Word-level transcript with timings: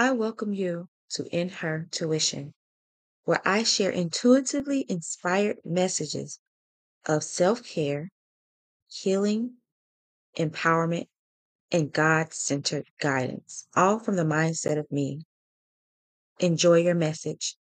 I 0.00 0.12
welcome 0.12 0.54
you 0.54 0.88
to 1.10 1.26
In 1.26 1.50
Her 1.50 1.86
Tuition, 1.90 2.54
where 3.24 3.42
I 3.46 3.64
share 3.64 3.90
intuitively 3.90 4.86
inspired 4.88 5.58
messages 5.62 6.38
of 7.04 7.22
self 7.22 7.62
care, 7.62 8.08
healing, 8.88 9.56
empowerment, 10.38 11.08
and 11.70 11.92
God 11.92 12.32
centered 12.32 12.86
guidance, 12.98 13.66
all 13.76 13.98
from 13.98 14.16
the 14.16 14.24
mindset 14.24 14.78
of 14.78 14.90
me. 14.90 15.26
Enjoy 16.38 16.78
your 16.78 16.94
message. 16.94 17.58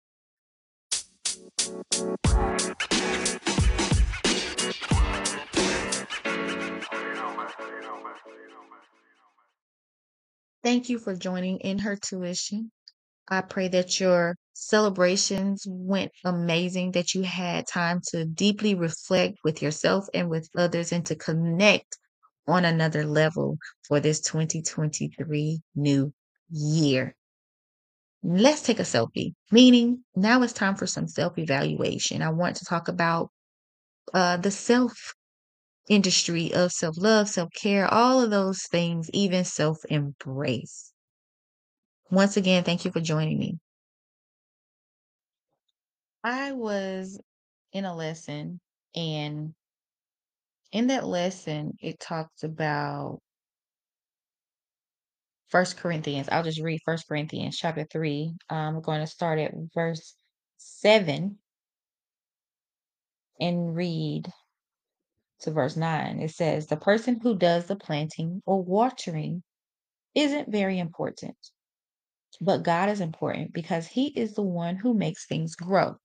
Thank 10.64 10.90
you 10.90 11.00
for 11.00 11.16
joining 11.16 11.60
in 11.60 11.80
her 11.80 11.96
tuition. 11.96 12.72
I 13.30 13.42
pray 13.42 13.70
that 13.70 14.00
your 14.00 14.36
celebrations 14.54 15.66
went 15.68 16.12
amazing, 16.26 16.92
that 16.94 17.14
you 17.14 17.24
had 17.24 17.68
time 17.68 18.02
to 18.10 18.26
deeply 18.26 18.76
reflect 18.76 19.38
with 19.44 19.62
yourself 19.62 20.08
and 20.14 20.30
with 20.30 20.50
others 20.58 20.92
and 20.92 21.06
to 21.06 21.16
connect 21.16 21.98
on 22.48 22.66
another 22.66 23.06
level 23.06 23.58
for 23.88 24.00
this 24.00 24.20
2023 24.22 25.62
new 25.76 26.12
year. 26.50 27.16
Let's 28.24 28.62
take 28.62 28.80
a 28.80 28.84
selfie, 28.84 29.34
meaning 29.52 30.04
now 30.16 30.42
it's 30.44 30.52
time 30.52 30.76
for 30.76 30.88
some 30.88 31.08
self 31.08 31.38
evaluation. 31.38 32.22
I 32.22 32.32
want 32.32 32.58
to 32.58 32.66
talk 32.66 32.90
about 32.90 33.30
uh, 34.14 34.38
the 34.38 34.52
self 34.52 35.14
industry 35.90 36.54
of 36.54 36.72
self 36.72 36.98
love, 36.98 37.28
self 37.30 37.50
care, 37.54 37.94
all 37.94 38.22
of 38.22 38.30
those 38.32 38.64
things, 38.64 39.10
even 39.12 39.44
self 39.44 39.80
embrace. 39.90 40.94
Once 42.12 42.36
again, 42.38 42.64
thank 42.64 42.86
you 42.86 42.92
for 42.92 43.00
joining 43.00 43.40
me. 43.40 43.58
I 46.24 46.54
was 46.54 47.20
in 47.74 47.86
a 47.86 47.96
lesson, 47.96 48.62
and 48.96 49.54
in 50.72 50.88
that 50.88 51.06
lesson, 51.06 51.78
it 51.80 52.00
talked 52.00 52.44
about 52.44 53.22
First 55.50 55.76
Corinthians. 55.78 56.30
I'll 56.30 56.44
just 56.44 56.62
read 56.62 56.80
First 56.86 57.08
Corinthians 57.10 57.58
chapter 57.58 57.84
3. 57.84 58.36
Um, 58.50 58.76
we're 58.76 58.82
going 58.82 59.02
to 59.02 59.08
start 59.08 59.38
at 59.40 59.52
verse 59.74 60.16
7 60.58 61.40
and 63.40 63.76
read 63.76 64.32
to 65.42 65.52
verse 65.52 65.76
9. 65.76 66.20
It 66.20 66.32
says, 66.32 66.68
The 66.68 66.78
person 66.78 67.20
who 67.22 67.38
does 67.38 67.66
the 67.66 67.76
planting 67.76 68.42
or 68.46 68.62
watering 68.64 69.44
isn't 70.16 70.52
very 70.52 70.80
important, 70.80 71.38
but 72.42 72.64
God 72.64 72.90
is 72.90 73.02
important 73.02 73.54
because 73.54 73.88
He 73.88 74.08
is 74.08 74.34
the 74.34 74.42
one 74.42 74.76
who 74.76 74.94
makes 74.94 75.26
things 75.26 75.56
grow. 75.56 75.98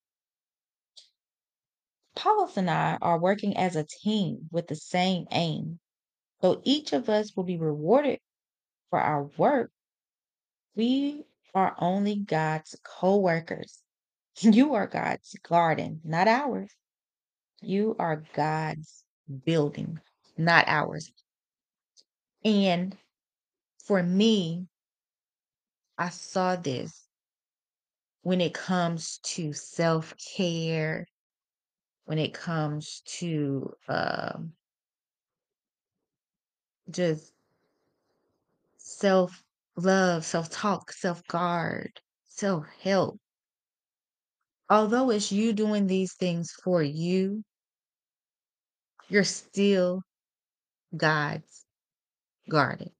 Apollos 2.16 2.56
and 2.56 2.70
I 2.70 2.96
are 3.02 3.18
working 3.18 3.56
as 3.56 3.74
a 3.74 3.84
team 3.84 4.48
with 4.52 4.68
the 4.68 4.76
same 4.76 5.26
aim. 5.32 5.80
Though 6.40 6.60
each 6.64 6.92
of 6.92 7.08
us 7.08 7.34
will 7.36 7.44
be 7.44 7.56
rewarded 7.56 8.20
for 8.90 9.00
our 9.00 9.24
work, 9.36 9.72
we 10.76 11.24
are 11.54 11.74
only 11.78 12.16
God's 12.16 12.76
co 12.84 13.16
workers. 13.16 13.80
You 14.40 14.74
are 14.74 14.88
God's 14.88 15.36
garden, 15.48 16.00
not 16.04 16.26
ours. 16.26 16.74
You 17.62 17.94
are 18.00 18.24
God's 18.34 19.04
building, 19.44 20.00
not 20.36 20.64
ours. 20.68 21.12
And 22.44 22.96
for 23.84 24.02
me, 24.02 24.66
I 25.96 26.10
saw 26.10 26.56
this 26.56 27.06
when 28.22 28.40
it 28.40 28.54
comes 28.54 29.18
to 29.22 29.52
self 29.52 30.14
care, 30.36 31.06
when 32.04 32.18
it 32.18 32.34
comes 32.34 33.02
to 33.06 33.72
um, 33.88 34.52
just 36.90 37.32
self 38.78 39.42
love, 39.76 40.24
self 40.24 40.50
talk, 40.50 40.92
self 40.92 41.26
guard, 41.26 42.00
self 42.28 42.66
help. 42.82 43.18
Although 44.68 45.10
it's 45.10 45.30
you 45.30 45.52
doing 45.52 45.86
these 45.86 46.14
things 46.14 46.52
for 46.52 46.82
you, 46.82 47.44
you're 49.08 49.24
still 49.24 50.02
God's 50.96 51.64
garden. 52.48 52.90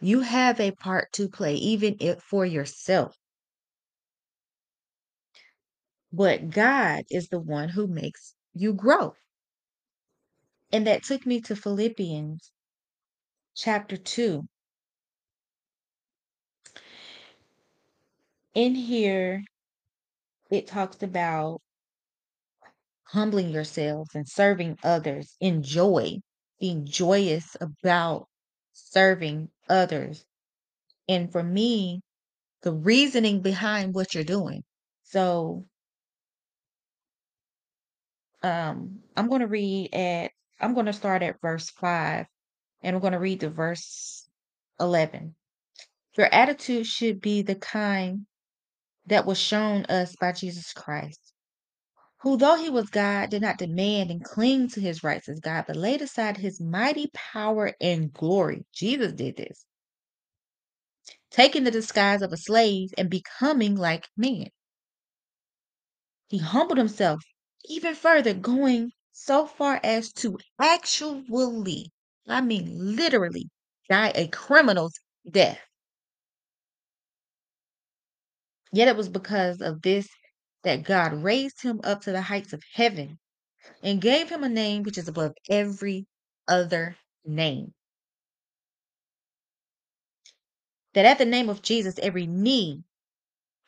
You 0.00 0.20
have 0.20 0.60
a 0.60 0.72
part 0.72 1.12
to 1.14 1.28
play, 1.28 1.54
even 1.54 1.96
if 2.00 2.20
for 2.22 2.44
yourself. 2.44 3.16
But 6.12 6.50
God 6.50 7.04
is 7.10 7.28
the 7.28 7.40
one 7.40 7.68
who 7.68 7.86
makes 7.86 8.34
you 8.54 8.72
grow. 8.72 9.14
And 10.72 10.86
that 10.86 11.04
took 11.04 11.26
me 11.26 11.40
to 11.42 11.56
Philippians 11.56 12.50
chapter 13.54 13.96
2. 13.96 14.42
In 18.54 18.74
here, 18.74 19.42
it 20.50 20.66
talks 20.66 21.02
about 21.02 21.60
humbling 23.06 23.50
yourselves 23.50 24.14
and 24.14 24.28
serving 24.28 24.78
others 24.84 25.36
in 25.40 25.62
joy, 25.62 26.18
being 26.60 26.86
joyous 26.86 27.56
about 27.60 28.28
serving 28.72 29.50
others. 29.68 30.24
And 31.08 31.30
for 31.32 31.42
me, 31.42 32.02
the 32.62 32.72
reasoning 32.72 33.42
behind 33.42 33.94
what 33.94 34.14
you're 34.14 34.24
doing. 34.24 34.64
So 35.04 35.66
um 38.42 39.00
I'm 39.16 39.28
going 39.28 39.40
to 39.40 39.46
read 39.46 39.94
at 39.94 40.30
I'm 40.60 40.74
going 40.74 40.86
to 40.86 40.92
start 40.92 41.22
at 41.22 41.40
verse 41.40 41.70
5 41.70 42.26
and 42.82 42.96
I'm 42.96 43.00
going 43.02 43.12
to 43.12 43.18
read 43.18 43.40
the 43.40 43.50
verse 43.50 44.28
11. 44.80 45.34
Your 46.16 46.32
attitude 46.32 46.86
should 46.86 47.20
be 47.20 47.42
the 47.42 47.54
kind 47.56 48.26
that 49.06 49.26
was 49.26 49.38
shown 49.38 49.84
us 49.86 50.16
by 50.20 50.32
Jesus 50.32 50.72
Christ, 50.72 51.25
who, 52.26 52.36
though 52.36 52.56
he 52.56 52.68
was 52.68 52.90
God, 52.90 53.30
did 53.30 53.40
not 53.40 53.56
demand 53.56 54.10
and 54.10 54.24
cling 54.24 54.66
to 54.70 54.80
his 54.80 55.04
rights 55.04 55.28
as 55.28 55.38
God, 55.38 55.66
but 55.68 55.76
laid 55.76 56.02
aside 56.02 56.36
his 56.36 56.60
mighty 56.60 57.08
power 57.14 57.72
and 57.80 58.12
glory. 58.12 58.64
Jesus 58.72 59.12
did 59.12 59.36
this, 59.36 59.64
taking 61.30 61.62
the 61.62 61.70
disguise 61.70 62.22
of 62.22 62.32
a 62.32 62.36
slave 62.36 62.90
and 62.98 63.08
becoming 63.08 63.76
like 63.76 64.08
man. 64.16 64.48
He 66.26 66.38
humbled 66.38 66.78
himself 66.78 67.22
even 67.66 67.94
further, 67.94 68.34
going 68.34 68.90
so 69.12 69.46
far 69.46 69.78
as 69.84 70.10
to 70.14 70.36
actually, 70.60 71.92
I 72.26 72.40
mean, 72.40 72.96
literally, 72.96 73.50
die 73.88 74.10
a 74.16 74.26
criminal's 74.26 74.94
death. 75.30 75.60
Yet 78.72 78.88
it 78.88 78.96
was 78.96 79.08
because 79.08 79.60
of 79.60 79.80
this 79.82 80.08
that 80.66 80.82
God 80.82 81.22
raised 81.22 81.62
him 81.62 81.80
up 81.84 82.00
to 82.02 82.10
the 82.10 82.20
heights 82.20 82.52
of 82.52 82.60
heaven 82.74 83.20
and 83.84 84.00
gave 84.00 84.28
him 84.28 84.42
a 84.42 84.48
name 84.48 84.82
which 84.82 84.98
is 84.98 85.06
above 85.06 85.32
every 85.48 86.08
other 86.48 86.96
name. 87.24 87.72
That 90.94 91.04
at 91.06 91.18
the 91.18 91.24
name 91.24 91.50
of 91.50 91.62
Jesus, 91.62 92.00
every 92.00 92.26
knee 92.26 92.82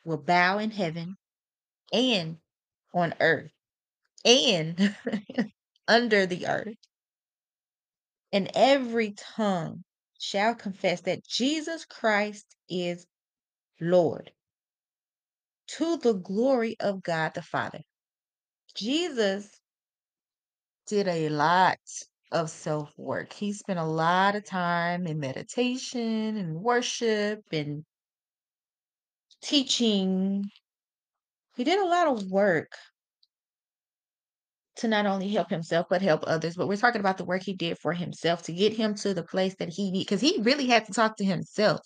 will 0.03 0.17
bow 0.17 0.57
in 0.57 0.71
heaven 0.71 1.15
and 1.93 2.35
on 2.93 3.13
earth 3.21 3.53
and 4.25 4.93
under 5.87 6.25
the 6.25 6.47
earth, 6.47 6.75
and 8.33 8.51
every 8.53 9.11
tongue 9.11 9.85
shall 10.19 10.53
confess 10.53 10.99
that 11.01 11.25
Jesus 11.25 11.85
Christ 11.85 12.57
is 12.67 13.07
Lord 13.79 14.33
to 15.77 15.97
the 15.97 16.13
glory 16.13 16.75
of 16.79 17.03
God 17.03 17.33
the 17.35 17.41
Father. 17.41 17.81
Jesus 18.75 19.49
did 20.87 21.07
a 21.07 21.29
lot 21.29 21.79
of 22.31 22.49
self 22.49 22.91
work. 22.97 23.33
He 23.33 23.53
spent 23.53 23.79
a 23.79 23.85
lot 23.85 24.35
of 24.35 24.45
time 24.45 25.07
in 25.07 25.19
meditation 25.19 26.37
and 26.37 26.55
worship 26.55 27.43
and 27.51 27.83
teaching. 29.41 30.49
He 31.55 31.63
did 31.63 31.79
a 31.79 31.85
lot 31.85 32.07
of 32.07 32.31
work 32.31 32.71
to 34.77 34.87
not 34.87 35.05
only 35.05 35.27
help 35.29 35.49
himself 35.49 35.87
but 35.89 36.01
help 36.01 36.23
others. 36.25 36.55
But 36.55 36.67
we're 36.67 36.77
talking 36.77 37.01
about 37.01 37.17
the 37.17 37.25
work 37.25 37.43
he 37.43 37.53
did 37.53 37.77
for 37.79 37.93
himself 37.93 38.43
to 38.43 38.53
get 38.53 38.73
him 38.73 38.95
to 38.95 39.13
the 39.13 39.23
place 39.23 39.55
that 39.59 39.69
he 39.69 39.91
need 39.91 40.05
because 40.05 40.21
he 40.21 40.41
really 40.41 40.67
had 40.67 40.85
to 40.85 40.93
talk 40.93 41.17
to 41.17 41.25
himself 41.25 41.81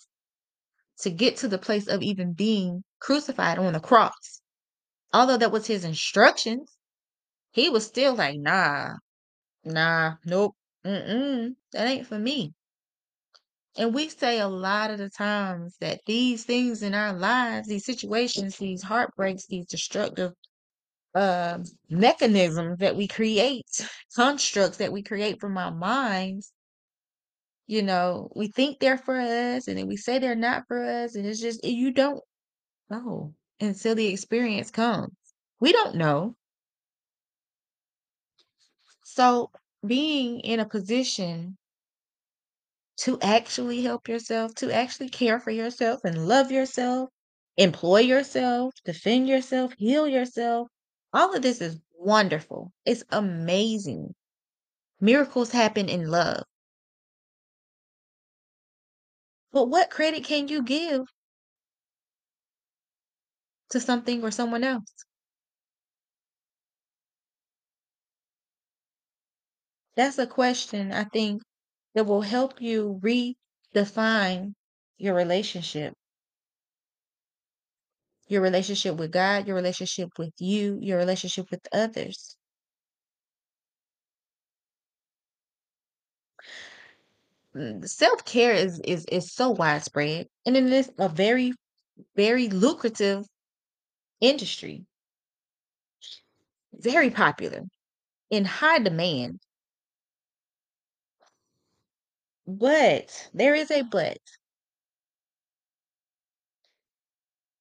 to 1.00 1.10
get 1.10 1.36
to 1.38 1.48
the 1.48 1.58
place 1.58 1.88
of 1.88 2.02
even 2.02 2.32
being 2.32 2.84
crucified 3.00 3.58
on 3.58 3.72
the 3.72 3.80
cross. 3.80 4.40
Although 5.12 5.36
that 5.38 5.52
was 5.52 5.66
his 5.66 5.84
instructions, 5.84 6.76
he 7.52 7.68
was 7.70 7.86
still 7.86 8.14
like, 8.14 8.38
nah, 8.38 8.94
nah, 9.64 10.14
nope, 10.24 10.54
mm-mm, 10.84 11.54
that 11.72 11.86
ain't 11.86 12.06
for 12.06 12.18
me. 12.18 12.52
And 13.76 13.92
we 13.92 14.08
say 14.08 14.38
a 14.38 14.48
lot 14.48 14.90
of 14.90 14.98
the 14.98 15.10
times 15.10 15.76
that 15.80 16.00
these 16.06 16.44
things 16.44 16.82
in 16.82 16.94
our 16.94 17.12
lives, 17.12 17.66
these 17.66 17.84
situations, 17.84 18.56
these 18.56 18.82
heartbreaks, 18.82 19.46
these 19.46 19.66
destructive 19.66 20.32
uh, 21.14 21.58
mechanisms 21.90 22.78
that 22.78 22.94
we 22.96 23.08
create, 23.08 23.88
constructs 24.14 24.78
that 24.78 24.92
we 24.92 25.02
create 25.02 25.40
from 25.40 25.58
our 25.58 25.72
minds, 25.72 26.52
you 27.66 27.82
know, 27.82 28.30
we 28.34 28.48
think 28.48 28.78
they're 28.78 28.98
for 28.98 29.18
us 29.18 29.68
and 29.68 29.78
then 29.78 29.86
we 29.86 29.96
say 29.96 30.18
they're 30.18 30.34
not 30.34 30.64
for 30.68 30.84
us. 30.84 31.14
And 31.14 31.26
it's 31.26 31.40
just, 31.40 31.64
you 31.64 31.90
don't 31.92 32.22
know 32.90 33.34
until 33.60 33.94
the 33.94 34.06
experience 34.08 34.70
comes. 34.70 35.12
We 35.60 35.72
don't 35.72 35.96
know. 35.96 36.36
So 39.04 39.50
being 39.86 40.40
in 40.40 40.60
a 40.60 40.68
position 40.68 41.56
to 42.98 43.18
actually 43.20 43.82
help 43.82 44.08
yourself, 44.08 44.54
to 44.56 44.72
actually 44.72 45.08
care 45.08 45.40
for 45.40 45.50
yourself 45.50 46.00
and 46.04 46.28
love 46.28 46.50
yourself, 46.52 47.10
employ 47.56 48.00
yourself, 48.00 48.74
defend 48.84 49.28
yourself, 49.28 49.72
heal 49.78 50.06
yourself. 50.06 50.68
All 51.12 51.34
of 51.34 51.42
this 51.42 51.60
is 51.60 51.78
wonderful. 51.98 52.72
It's 52.84 53.04
amazing. 53.10 54.14
Miracles 55.00 55.50
happen 55.50 55.88
in 55.88 56.08
love. 56.08 56.44
But 59.54 59.70
what 59.70 59.88
credit 59.88 60.24
can 60.24 60.48
you 60.48 60.64
give 60.64 61.02
to 63.70 63.80
something 63.80 64.24
or 64.24 64.32
someone 64.32 64.64
else? 64.64 64.92
That's 69.96 70.18
a 70.18 70.26
question 70.26 70.92
I 70.92 71.04
think 71.04 71.42
that 71.94 72.04
will 72.06 72.22
help 72.22 72.60
you 72.60 73.00
redefine 73.00 74.54
your 74.98 75.14
relationship. 75.14 75.94
Your 78.26 78.42
relationship 78.42 78.96
with 78.96 79.12
God, 79.12 79.46
your 79.46 79.54
relationship 79.54 80.08
with 80.18 80.32
you, 80.40 80.78
your 80.80 80.98
relationship 80.98 81.46
with 81.52 81.60
others. 81.72 82.36
Mm, 87.56 87.88
self-care 87.88 88.52
is 88.52 88.80
is 88.80 89.04
is 89.06 89.32
so 89.32 89.50
widespread 89.50 90.28
and 90.44 90.56
it 90.56 90.64
is 90.72 90.90
a 90.98 91.08
very 91.08 91.52
very 92.16 92.48
lucrative 92.48 93.26
industry. 94.20 94.86
Very 96.80 97.10
popular, 97.10 97.62
in 98.30 98.44
high 98.46 98.80
demand. 98.80 99.40
But 102.46 103.30
there 103.34 103.54
is 103.54 103.70
a 103.70 103.82
but. 103.82 104.18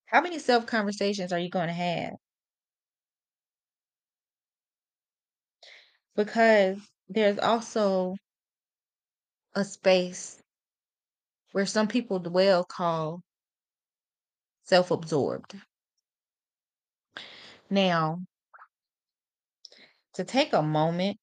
How 0.06 0.22
many 0.22 0.40
self 0.40 0.66
conversations 0.66 1.34
are 1.34 1.40
you 1.40 1.50
gonna 1.50 1.74
have? 1.74 2.14
Because 6.16 6.78
there's 7.10 7.38
also 7.40 8.16
a 9.56 9.64
space 9.64 10.42
where 11.52 11.66
some 11.66 11.88
people 11.88 12.20
dwell 12.20 12.64
call 12.64 13.22
self-absorbed. 14.66 15.56
Now 17.70 18.20
to 20.14 20.24
take 20.24 20.54
a 20.54 20.62
moment 20.62 21.18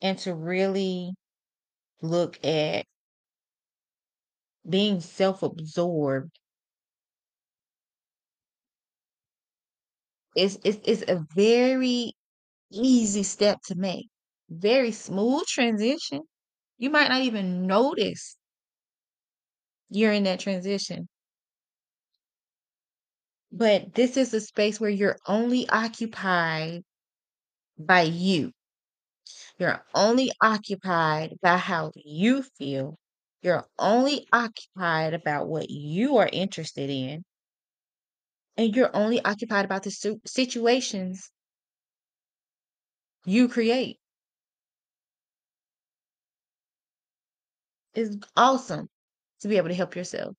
and 0.00 0.18
to 0.18 0.34
really 0.34 1.14
look 2.02 2.44
at 2.44 2.84
being 4.68 5.00
self-absorbed 5.00 6.38
it's 10.34 10.58
it's 10.64 10.80
it's 10.84 11.10
a 11.10 11.24
very 11.34 12.12
easy 12.72 13.22
step 13.22 13.60
to 13.66 13.74
make. 13.76 14.08
Very 14.50 14.92
smooth 14.92 15.46
transition. 15.46 16.22
You 16.82 16.90
might 16.90 17.10
not 17.10 17.20
even 17.22 17.68
notice 17.68 18.36
you're 19.88 20.10
in 20.10 20.24
that 20.24 20.40
transition. 20.40 21.08
But 23.52 23.94
this 23.94 24.16
is 24.16 24.34
a 24.34 24.40
space 24.40 24.80
where 24.80 24.90
you're 24.90 25.16
only 25.28 25.68
occupied 25.68 26.82
by 27.78 28.02
you. 28.02 28.50
You're 29.58 29.80
only 29.94 30.32
occupied 30.40 31.36
by 31.40 31.56
how 31.56 31.92
you 31.94 32.42
feel. 32.58 32.96
You're 33.42 33.64
only 33.78 34.26
occupied 34.32 35.14
about 35.14 35.46
what 35.46 35.70
you 35.70 36.16
are 36.16 36.30
interested 36.32 36.90
in. 36.90 37.22
And 38.56 38.74
you're 38.74 38.90
only 38.92 39.24
occupied 39.24 39.66
about 39.66 39.84
the 39.84 40.18
situations 40.26 41.30
you 43.24 43.46
create. 43.46 44.00
It's 47.94 48.16
awesome 48.36 48.90
to 49.40 49.48
be 49.48 49.56
able 49.56 49.68
to 49.68 49.74
help 49.74 49.96
yourself. 49.96 50.36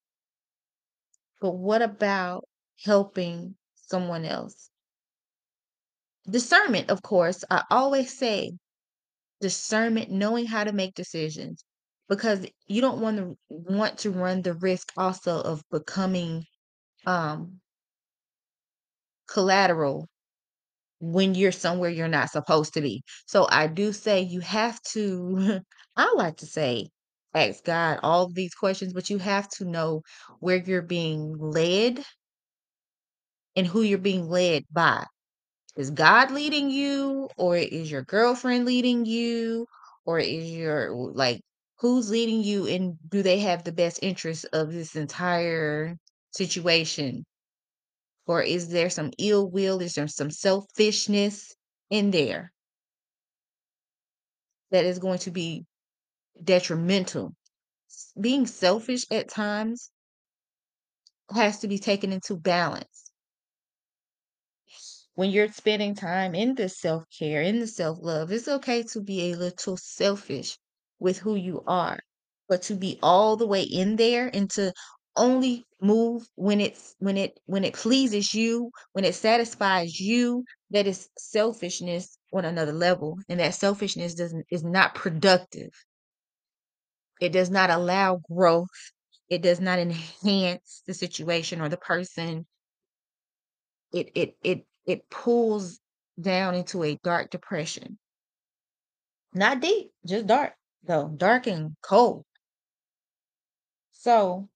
But 1.41 1.51
what 1.51 1.83
about 1.83 2.49
helping 2.83 3.55
someone 3.75 4.25
else? 4.25 4.71
Discernment, 6.29 6.89
of 6.89 7.01
course, 7.01 7.45
I 7.49 7.63
always 7.71 8.17
say 8.17 8.57
discernment, 9.41 10.11
knowing 10.11 10.45
how 10.47 10.63
to 10.65 10.73
make 10.73 10.95
decisions 10.95 11.65
because 12.09 12.47
you 12.67 12.81
don't 12.81 13.01
wanna 13.01 13.35
want 13.49 13.99
to 13.99 14.11
run 14.11 14.41
the 14.43 14.53
risk 14.55 14.93
also 14.97 15.41
of 15.41 15.63
becoming, 15.71 16.45
um 17.05 17.61
collateral 19.27 20.07
when 20.99 21.35
you're 21.35 21.51
somewhere 21.53 21.89
you're 21.89 22.07
not 22.07 22.31
supposed 22.31 22.73
to 22.75 22.81
be. 22.81 23.03
So 23.27 23.47
I 23.49 23.67
do 23.67 23.93
say 23.93 24.21
you 24.21 24.41
have 24.41 24.81
to 24.93 25.61
I 25.97 26.13
like 26.15 26.37
to 26.37 26.47
say, 26.47 26.89
ask 27.33 27.63
God 27.63 27.99
all 28.03 28.25
of 28.25 28.33
these 28.35 28.53
questions, 28.53 28.93
but 28.93 29.09
you 29.09 29.17
have 29.17 29.49
to 29.51 29.65
know 29.65 30.01
where 30.39 30.57
you're 30.57 30.81
being 30.81 31.37
led 31.37 32.03
and 33.55 33.67
who 33.67 33.81
you're 33.81 33.97
being 33.97 34.27
led 34.27 34.63
by. 34.71 35.05
Is 35.75 35.89
God 35.89 36.31
leading 36.31 36.69
you 36.69 37.29
or 37.37 37.57
is 37.57 37.89
your 37.89 38.03
girlfriend 38.03 38.65
leading 38.65 39.05
you 39.05 39.65
or 40.05 40.19
is 40.19 40.51
your 40.51 40.91
like 40.91 41.41
who's 41.79 42.09
leading 42.09 42.43
you 42.43 42.67
and 42.67 42.97
do 43.09 43.23
they 43.23 43.39
have 43.39 43.63
the 43.63 43.71
best 43.71 43.99
interest 44.01 44.45
of 44.53 44.71
this 44.71 44.95
entire 44.95 45.97
situation? 46.31 47.25
Or 48.27 48.41
is 48.41 48.69
there 48.69 48.89
some 48.89 49.11
ill 49.17 49.49
will? 49.49 49.81
Is 49.81 49.95
there 49.95 50.07
some 50.07 50.31
selfishness 50.31 51.53
in 51.89 52.11
there? 52.11 52.51
That 54.71 54.85
is 54.85 54.99
going 54.99 55.19
to 55.19 55.31
be 55.31 55.65
detrimental. 56.41 57.35
Being 58.19 58.47
selfish 58.47 59.05
at 59.11 59.29
times 59.29 59.91
has 61.33 61.59
to 61.59 61.67
be 61.67 61.79
taken 61.79 62.11
into 62.11 62.35
balance. 62.35 63.11
When 65.15 65.29
you're 65.29 65.51
spending 65.51 65.93
time 65.93 66.33
in 66.33 66.55
the 66.55 66.69
self-care, 66.69 67.41
in 67.41 67.59
the 67.59 67.67
self-love, 67.67 68.31
it's 68.31 68.47
okay 68.47 68.83
to 68.93 69.01
be 69.01 69.31
a 69.31 69.35
little 69.35 69.77
selfish 69.77 70.57
with 70.99 71.19
who 71.19 71.35
you 71.35 71.63
are, 71.67 71.99
but 72.49 72.63
to 72.63 72.75
be 72.75 72.97
all 73.03 73.35
the 73.35 73.45
way 73.45 73.61
in 73.61 73.95
there 73.95 74.29
and 74.33 74.49
to 74.51 74.73
only 75.15 75.65
move 75.79 76.23
when 76.35 76.59
it's 76.59 76.95
when 76.97 77.17
it 77.17 77.39
when 77.45 77.63
it 77.63 77.75
pleases 77.75 78.33
you, 78.33 78.71
when 78.93 79.05
it 79.05 79.13
satisfies 79.13 79.99
you, 79.99 80.43
that 80.71 80.87
is 80.87 81.09
selfishness 81.19 82.17
on 82.33 82.45
another 82.45 82.73
level, 82.73 83.19
and 83.29 83.39
that 83.39 83.53
selfishness 83.53 84.15
doesn't 84.15 84.45
is 84.49 84.63
not 84.63 84.95
productive. 84.95 85.69
It 87.23 87.31
does 87.31 87.49
not 87.49 87.71
allow 87.71 88.17
growth. 88.17 88.91
It 89.29 89.41
does 89.41 89.59
not 89.59 89.79
enhance 89.79 90.83
the 90.85 90.93
situation 90.93 91.61
or 91.61 91.69
the 91.69 91.77
person. 91.77 92.45
It 93.93 94.11
it 94.13 94.37
it 94.43 94.67
it 94.85 95.09
pulls 95.09 95.79
down 96.19 96.53
into 96.53 96.83
a 96.83 96.97
dark 97.01 97.29
depression. 97.31 97.97
Not 99.35 99.59
deep, 99.59 99.93
just 100.07 100.25
dark, 100.25 100.55
though, 100.81 101.09
dark 101.09 101.45
and 101.45 101.75
cold. 101.83 102.25
So 103.93 104.49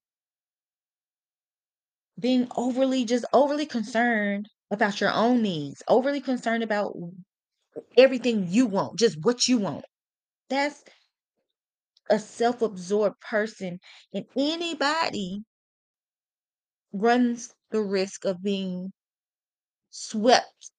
being 2.18 2.48
overly 2.56 3.04
just 3.04 3.24
overly 3.32 3.66
concerned 3.66 4.48
about 4.70 5.00
your 5.00 5.12
own 5.12 5.42
needs, 5.42 5.82
overly 5.88 6.20
concerned 6.20 6.62
about 6.62 6.94
everything 7.96 8.46
you 8.48 8.66
want, 8.66 8.98
just 8.98 9.18
what 9.22 9.48
you 9.48 9.58
want. 9.58 9.84
That's 10.50 10.84
a 12.10 12.18
self 12.18 12.62
absorbed 12.62 13.20
person, 13.20 13.80
and 14.12 14.24
anybody 14.36 15.44
runs 16.92 17.54
the 17.70 17.82
risk 17.82 18.24
of 18.24 18.42
being 18.42 18.92
swept 19.90 20.70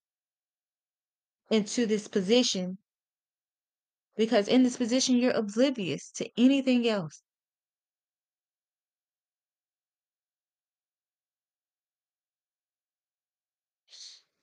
into 1.52 1.86
this 1.86 2.08
position 2.08 2.78
because 4.18 4.48
in 4.48 4.64
this 4.64 4.78
position 4.78 5.16
you're 5.16 5.32
oblivious 5.32 6.12
to 6.12 6.30
anything 6.38 6.88
else. 6.88 7.22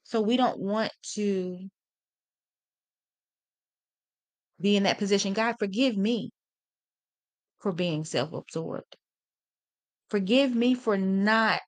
So 0.05 0.21
we 0.21 0.37
don't 0.37 0.59
want 0.59 0.93
to 1.14 1.69
be 4.61 4.76
in 4.76 4.85
that 4.85 4.99
position. 4.99 5.33
God, 5.33 5.57
forgive 5.59 5.97
me 5.97 6.31
for 7.59 7.73
being 7.73 8.05
self 8.05 8.33
absorbed. 8.33 8.97
Forgive 10.09 10.53
me 10.53 10.75
for 10.75 10.97
not, 10.99 11.61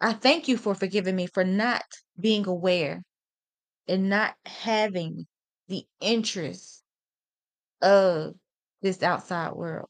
I 0.00 0.14
thank 0.14 0.48
you 0.48 0.56
for 0.56 0.74
forgiving 0.74 1.16
me 1.16 1.26
for 1.26 1.44
not 1.44 1.84
being 2.18 2.46
aware 2.46 3.02
and 3.88 4.08
not 4.10 4.36
having 4.46 5.26
the 5.68 5.86
interest 6.00 6.84
of 7.82 8.34
this 8.82 9.02
outside 9.02 9.52
world. 9.54 9.88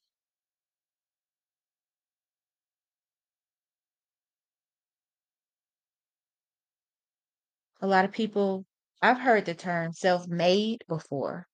A 7.81 7.87
lot 7.87 8.05
of 8.05 8.13
people, 8.13 8.67
I've 9.01 9.21
heard 9.21 9.47
the 9.47 9.55
term 9.55 9.95
self 9.95 10.29
made 10.29 10.85
before. 10.89 11.49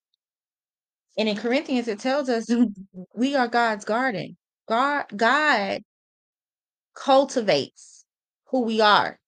And 1.16 1.28
in 1.28 1.36
Corinthians, 1.36 1.88
it 1.88 1.98
tells 1.98 2.28
us 2.28 2.46
mm-hmm. 2.46 3.02
we 3.14 3.36
are 3.36 3.48
God's 3.48 3.84
garden. 3.84 4.36
God, 4.68 5.04
God 5.14 5.82
cultivates 6.94 8.04
who 8.46 8.62
we 8.62 8.80
are. 8.80 9.18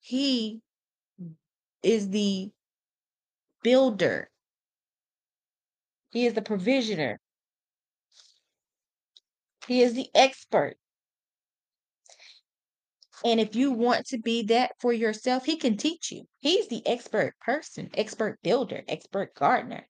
He 0.00 0.60
is 1.82 2.08
the 2.10 2.50
builder. 3.62 4.30
He 6.10 6.26
is 6.26 6.34
the 6.34 6.42
provisioner. 6.42 7.18
He 9.66 9.82
is 9.82 9.94
the 9.94 10.08
expert. 10.14 10.76
And 13.24 13.40
if 13.40 13.56
you 13.56 13.72
want 13.72 14.06
to 14.08 14.18
be 14.18 14.42
that 14.44 14.72
for 14.78 14.92
yourself, 14.92 15.46
he 15.46 15.56
can 15.56 15.78
teach 15.78 16.12
you. 16.12 16.24
He's 16.40 16.68
the 16.68 16.86
expert 16.86 17.34
person, 17.40 17.90
expert 17.94 18.38
builder, 18.42 18.82
expert 18.86 19.34
gardener. 19.34 19.86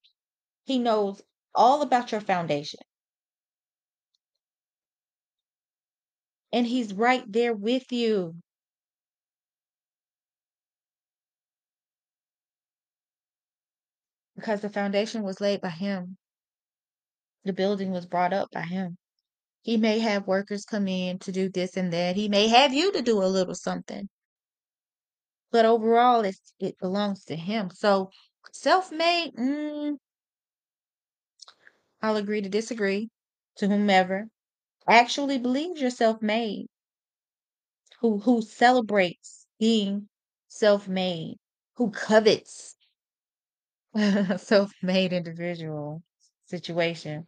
He 0.64 0.78
knows 0.78 1.22
all 1.54 1.82
about 1.82 2.10
your 2.12 2.20
foundation. 2.20 2.80
And 6.52 6.66
he's 6.66 6.94
right 6.94 7.24
there 7.26 7.52
with 7.52 7.90
you. 7.92 8.34
Because 14.36 14.60
the 14.60 14.68
foundation 14.68 15.22
was 15.22 15.40
laid 15.40 15.60
by 15.60 15.70
him. 15.70 16.16
The 17.44 17.52
building 17.52 17.90
was 17.90 18.06
brought 18.06 18.32
up 18.32 18.50
by 18.52 18.62
him. 18.62 18.96
He 19.62 19.76
may 19.76 19.98
have 19.98 20.26
workers 20.26 20.64
come 20.64 20.88
in 20.88 21.18
to 21.20 21.32
do 21.32 21.48
this 21.48 21.76
and 21.76 21.92
that. 21.92 22.16
He 22.16 22.28
may 22.28 22.48
have 22.48 22.72
you 22.72 22.92
to 22.92 23.02
do 23.02 23.22
a 23.22 23.26
little 23.26 23.54
something. 23.54 24.08
But 25.50 25.64
overall, 25.64 26.22
it's, 26.22 26.52
it 26.58 26.76
belongs 26.78 27.24
to 27.26 27.36
him. 27.36 27.70
So 27.70 28.10
self-made, 28.52 29.34
mm, 29.34 29.96
I'll 32.04 32.16
agree 32.18 32.40
to 32.40 32.48
disagree 32.48 33.10
to 33.56 33.66
whomever 33.66 34.28
actually 34.88 35.38
believes 35.38 35.80
you're 35.80 35.90
self-made, 35.90 36.66
who 37.98 38.20
who 38.20 38.40
celebrates 38.40 39.48
being 39.58 40.08
self-made, 40.46 41.38
who 41.74 41.90
covets 41.90 42.76
a 43.94 44.38
self-made 44.38 45.12
individual 45.12 46.02
situation. 46.44 47.26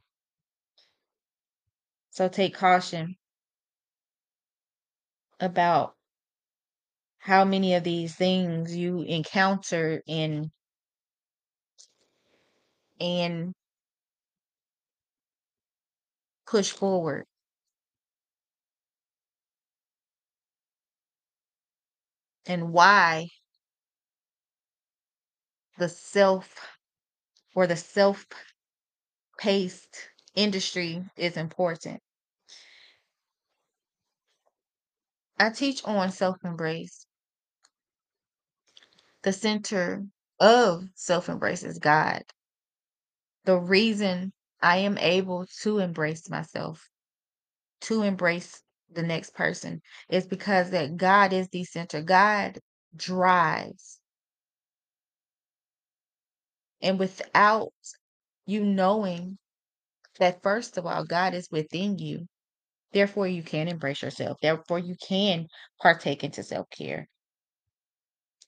So 2.11 2.29
take 2.29 2.53
caution 2.57 3.17
about 5.41 5.97
how 7.19 7.45
many 7.45 7.75
of 7.75 7.85
these 7.85 8.15
things 8.15 8.75
you 8.75 9.03
encounter 9.03 10.03
in 10.07 10.51
and 13.01 13.55
push 16.47 16.71
forward. 16.71 17.25
And 22.47 22.73
why 22.73 23.29
the 25.79 25.89
self 25.89 26.79
or 27.55 27.67
the 27.67 27.77
self-paced 27.77 28.29
industry 30.35 31.05
is 31.17 31.37
important. 31.37 32.01
I 35.39 35.51
teach 35.51 35.85
on 35.85 36.11
self-embrace. 36.13 37.05
The 39.23 39.33
center 39.33 40.05
of 40.39 40.85
self-embrace 40.95 41.63
is 41.63 41.79
God. 41.79 42.23
The 43.45 43.59
reason 43.59 44.33
I 44.61 44.79
am 44.79 44.99
able 44.99 45.47
to 45.63 45.79
embrace 45.79 46.29
myself, 46.31 46.89
to 47.83 48.03
embrace 48.03 48.63
the 48.93 49.03
next 49.03 49.35
person, 49.35 49.81
is 50.09 50.27
because 50.27 50.71
that 50.71 50.97
God 50.97 51.33
is 51.33 51.49
the 51.49 51.65
center. 51.65 52.03
God 52.03 52.59
drives. 52.95 54.01
And 56.81 56.99
without 56.99 57.73
you 58.47 58.65
knowing 58.65 59.39
that, 60.19 60.43
first 60.43 60.79
of 60.79 60.87
all, 60.87 61.05
God 61.05 61.35
is 61.35 61.49
within 61.51 61.99
you, 61.99 62.27
therefore 62.93 63.27
you 63.27 63.43
can 63.43 63.69
embrace 63.69 64.03
yourself. 64.03 64.39
Therefore, 64.41 64.79
you 64.79 64.95
can 65.07 65.47
partake 65.81 66.25
into 66.25 66.43
self-care, 66.43 67.09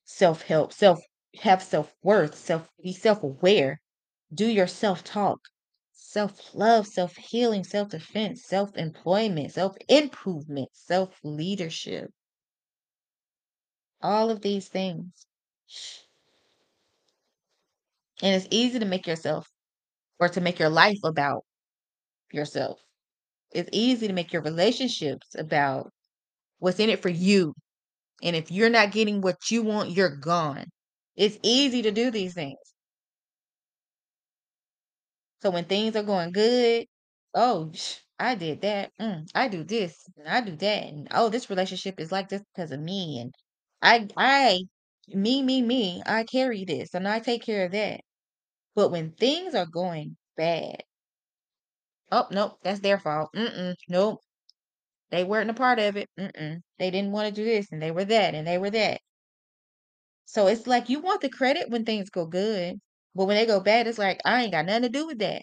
self-help, 0.05 0.73
self 0.73 1.01
have 1.43 1.63
self-worth, 1.63 2.35
self 2.35 2.69
be 2.83 2.93
self-aware, 2.93 3.81
do 4.33 4.47
your 4.47 4.67
self-talk, 6.11 6.45
self-love, 6.45 6.87
self-healing, 6.87 7.65
self-defense, 7.65 8.43
self-employment, 8.45 9.53
self-improvement, 9.53 10.69
self-leadership. 10.73 12.11
All 14.01 14.31
of 14.31 14.41
these 14.41 14.69
things. 14.69 15.27
And 18.23 18.35
it's 18.35 18.49
easy 18.51 18.79
to 18.79 18.87
make 18.87 19.07
yourself 19.07 19.47
or 20.19 20.29
to 20.31 20.41
make 20.41 20.59
your 20.59 20.71
life 20.71 20.99
about 21.05 21.45
yourself. 22.33 22.81
It's 23.53 23.71
easy 23.73 24.09
to 24.09 24.15
make 24.15 24.33
your 24.33 24.43
relationships 24.43 25.35
about 25.37 25.91
what's 26.59 26.81
in 26.81 26.91
it 26.91 27.03
for 27.03 27.11
you. 27.11 27.55
And 28.23 28.35
if 28.35 28.51
you're 28.51 28.71
not 28.71 28.93
getting 28.93 29.21
what 29.21 29.51
you 29.51 29.63
want, 29.63 29.91
you're 29.91 30.17
gone. 30.17 30.65
It's 31.17 31.39
easy 31.43 31.83
to 31.83 31.91
do 31.91 32.11
these 32.11 32.35
things. 32.35 32.57
So 35.43 35.51
when 35.51 35.65
things 35.67 35.97
are 35.97 36.03
going 36.05 36.33
good, 36.33 36.87
oh, 37.35 37.73
I 38.19 38.35
did 38.37 38.61
that. 38.63 38.93
Mm, 39.01 39.29
I 39.35 39.49
do 39.49 39.65
this. 39.65 40.05
And 40.17 40.29
I 40.29 40.41
do 40.41 40.57
that. 40.57 40.85
And 40.85 41.09
oh, 41.13 41.29
this 41.29 41.51
relationship 41.51 41.99
is 42.01 42.13
like 42.13 42.29
this 42.29 42.43
because 42.55 42.73
of 42.73 42.81
me. 42.81 43.21
And 43.21 43.35
I, 43.83 44.09
I, 44.17 44.61
me, 45.09 45.43
me, 45.43 45.63
me, 45.63 46.03
I 46.07 46.25
carry 46.25 46.65
this 46.65 46.95
and 46.95 47.07
I 47.09 47.21
take 47.21 47.43
care 47.45 47.67
of 47.67 47.73
that. 47.73 48.01
But 48.75 48.91
when 48.91 49.13
things 49.15 49.55
are 49.55 49.67
going 49.67 50.17
bad, 50.37 50.85
oh, 52.13 52.27
nope, 52.31 52.59
that's 52.63 52.81
their 52.81 52.99
fault. 52.99 53.31
Mm-mm, 53.35 53.75
nope. 53.89 54.21
They 55.11 55.25
weren't 55.25 55.51
a 55.51 55.55
part 55.55 55.79
of 55.81 55.97
it. 55.97 56.09
Mm-mm. 56.19 56.63
They 56.79 56.91
didn't 56.91 57.13
want 57.13 57.29
to 57.29 57.35
do 57.35 57.45
this 57.45 57.73
and 57.73 57.83
they 57.83 57.91
were 57.93 58.05
that 58.07 58.35
and 58.35 58.47
they 58.47 58.59
were 58.59 58.71
that. 58.71 59.01
So 60.27 60.47
it's 60.47 60.67
like 60.69 60.89
you 60.89 61.01
want 61.01 61.23
the 61.23 61.29
credit 61.29 61.71
when 61.71 61.85
things 61.85 62.09
go 62.11 62.25
good. 62.27 62.79
But 63.15 63.27
when 63.27 63.37
they 63.37 63.47
go 63.47 63.61
bad, 63.61 63.87
it's 63.87 63.99
like, 63.99 64.21
I 64.25 64.43
ain't 64.43 64.53
got 64.53 64.67
nothing 64.67 64.83
to 64.85 64.89
do 64.89 65.07
with 65.07 65.19
that. 65.19 65.43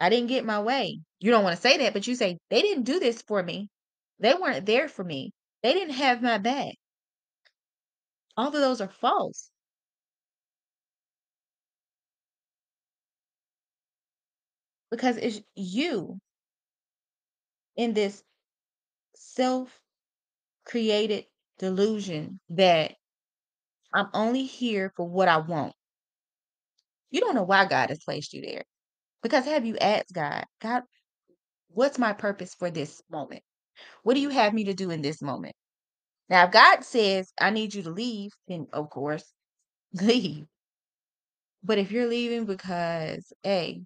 I 0.00 0.10
didn't 0.10 0.28
get 0.28 0.44
my 0.44 0.60
way. 0.60 1.00
You 1.20 1.30
don't 1.30 1.44
want 1.44 1.56
to 1.56 1.62
say 1.62 1.78
that, 1.78 1.92
but 1.94 2.06
you 2.06 2.14
say, 2.16 2.38
they 2.50 2.62
didn't 2.62 2.84
do 2.84 3.00
this 3.00 3.22
for 3.22 3.42
me. 3.42 3.68
They 4.20 4.34
weren't 4.34 4.66
there 4.66 4.88
for 4.88 5.04
me. 5.04 5.32
They 5.62 5.74
didn't 5.74 5.94
have 5.94 6.22
my 6.22 6.38
back. 6.38 6.74
All 8.36 8.48
of 8.48 8.52
those 8.52 8.80
are 8.82 8.88
false. 8.88 9.50
Because 14.90 15.16
it's 15.16 15.40
you 15.54 16.20
in 17.76 17.94
this 17.94 18.22
self 19.16 19.80
created 20.64 21.26
delusion 21.58 22.40
that 22.50 22.96
I'm 23.94 24.08
only 24.14 24.44
here 24.44 24.92
for 24.96 25.08
what 25.08 25.28
I 25.28 25.38
want. 25.38 25.74
You 27.12 27.20
don't 27.20 27.36
know 27.36 27.44
why 27.44 27.66
God 27.66 27.90
has 27.90 28.04
placed 28.04 28.34
you 28.34 28.42
there. 28.42 28.64
Because 29.22 29.44
have 29.46 29.66
you 29.66 29.78
asked 29.78 30.12
God, 30.12 30.46
God, 30.60 30.82
what's 31.68 31.98
my 31.98 32.12
purpose 32.14 32.54
for 32.54 32.70
this 32.70 33.02
moment? 33.10 33.42
What 34.02 34.14
do 34.14 34.20
you 34.20 34.30
have 34.30 34.54
me 34.54 34.64
to 34.64 34.74
do 34.74 34.90
in 34.90 35.02
this 35.02 35.22
moment? 35.22 35.54
Now, 36.30 36.46
if 36.46 36.52
God 36.52 36.84
says, 36.84 37.32
I 37.40 37.50
need 37.50 37.74
you 37.74 37.82
to 37.84 37.90
leave, 37.90 38.32
then 38.48 38.66
of 38.72 38.90
course, 38.90 39.24
leave. 39.94 40.46
But 41.64 41.78
if 41.78 41.92
you're 41.92 42.08
leaving 42.08 42.46
because, 42.46 43.32
hey, 43.42 43.82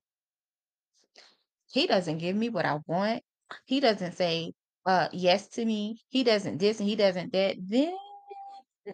he 1.73 1.87
doesn't 1.87 2.19
give 2.19 2.37
me 2.37 2.49
what 2.49 2.65
I 2.65 2.79
want, 2.87 3.23
he 3.67 3.81
doesn't 3.81 4.15
say 4.15 4.53
uh 4.87 5.09
yes 5.13 5.49
to 5.51 5.65
me, 5.65 6.01
he 6.09 6.25
doesn't 6.25 6.59
this 6.59 6.81
and 6.81 6.89
he 6.89 6.97
doesn't 6.97 7.33
that, 7.33 7.57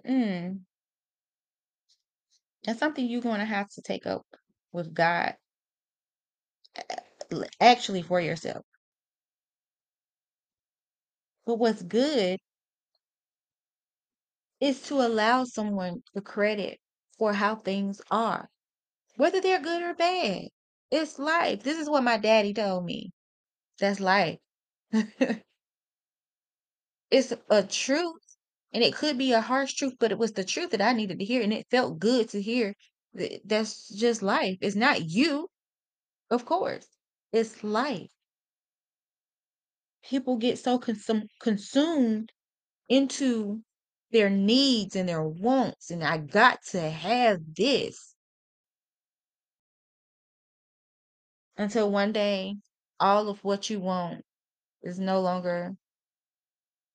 then. 0.04 0.64
That's 2.64 2.78
something 2.80 3.06
you're 3.06 3.22
gonna 3.22 3.44
have 3.44 3.68
to 3.70 3.82
take 3.82 4.06
up 4.06 4.26
with 4.72 4.94
God, 4.94 5.34
actually 7.60 8.02
for 8.02 8.20
yourself. 8.20 8.64
But 11.46 11.56
what's 11.56 11.82
good 11.82 12.38
is 14.60 14.82
to 14.82 14.94
allow 15.02 15.44
someone 15.44 16.02
the 16.14 16.20
credit 16.22 16.78
for 17.18 17.32
how 17.32 17.56
things 17.56 18.00
are, 18.10 18.48
whether 19.16 19.40
they're 19.40 19.60
good 19.60 19.82
or 19.82 19.94
bad. 19.94 20.48
It's 20.90 21.18
life. 21.18 21.62
This 21.62 21.78
is 21.78 21.90
what 21.90 22.04
my 22.04 22.18
daddy 22.18 22.54
told 22.54 22.84
me. 22.84 23.12
That's 23.80 24.00
life. 24.00 24.38
It's 27.10 27.32
a 27.50 27.62
truth, 27.62 28.21
and 28.72 28.82
it 28.84 28.94
could 28.94 29.18
be 29.18 29.32
a 29.32 29.40
harsh 29.40 29.74
truth, 29.74 29.94
but 30.00 30.12
it 30.12 30.18
was 30.18 30.32
the 30.32 30.44
truth 30.44 30.70
that 30.70 30.82
I 30.82 30.92
needed 30.92 31.18
to 31.20 31.24
hear, 31.24 31.42
and 31.42 31.52
it 31.52 31.66
felt 31.70 31.98
good 31.98 32.28
to 32.30 32.42
hear. 32.42 32.74
Th- 33.16 33.40
That's 33.44 33.88
just 33.88 34.22
life. 34.22 34.58
It's 34.60 34.76
not 34.76 35.02
you, 35.10 35.48
of 36.30 36.44
course. 36.46 36.86
It's 37.32 37.64
life. 37.64 38.10
People 40.04 40.36
get 40.36 40.58
so 40.58 40.78
consum- 40.78 41.28
consumed 41.40 42.30
into 42.88 43.64
their 44.12 44.30
needs 44.30 44.96
and 44.96 45.08
their 45.08 45.24
wants, 45.24 45.90
and 45.90 46.04
I 46.04 46.18
got 46.18 46.62
to 46.72 46.80
have 46.90 47.40
this 47.56 48.14
until 51.56 51.90
one 51.90 52.12
day 52.12 52.56
all 53.00 53.28
of 53.30 53.42
what 53.42 53.70
you 53.70 53.80
want 53.80 54.22
is 54.82 54.98
no 54.98 55.20
longer 55.20 55.76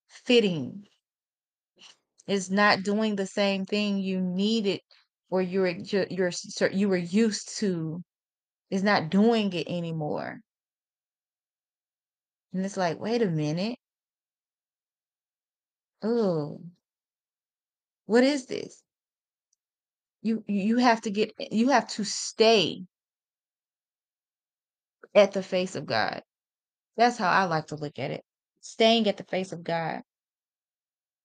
fitting. 0.10 0.88
It's 2.28 2.50
not 2.52 2.84
doing 2.84 3.16
the 3.16 3.26
same 3.26 3.66
thing 3.66 3.98
you 4.00 4.22
needed 4.22 4.82
or 5.30 5.42
you're 5.42 5.68
you're, 5.70 6.08
you're 6.10 6.32
you 6.72 6.90
were 6.90 6.98
used 6.98 7.58
to 7.60 8.04
is 8.72 8.84
not 8.84 9.10
doing 9.12 9.54
it 9.54 9.68
anymore. 9.70 10.42
And 12.52 12.66
it's 12.66 12.76
like, 12.76 13.00
wait 13.00 13.22
a 13.22 13.30
minute. 13.30 13.80
Oh, 16.02 16.60
what 18.08 18.24
is 18.24 18.48
this? 18.48 18.82
You 20.22 20.44
you 20.48 20.78
have 20.78 21.02
to 21.02 21.10
get 21.10 21.34
eh, 21.40 21.48
you 21.52 21.70
have 21.70 21.88
to 21.96 22.04
stay 22.04 22.86
at 25.14 25.34
the 25.34 25.44
face 25.44 25.76
of 25.76 25.86
God. 25.86 26.24
That's 26.98 27.18
how 27.18 27.30
I 27.30 27.46
like 27.46 27.68
to 27.68 27.76
look 27.76 28.00
at 28.00 28.12
it. 28.12 28.24
Staying 28.62 29.08
at 29.08 29.18
the 29.18 29.24
face 29.26 29.52
of 29.54 29.64
God. 29.64 30.04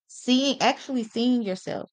Seeing 0.07 0.61
actually 0.61 1.03
seeing 1.03 1.41
yourself. 1.43 1.89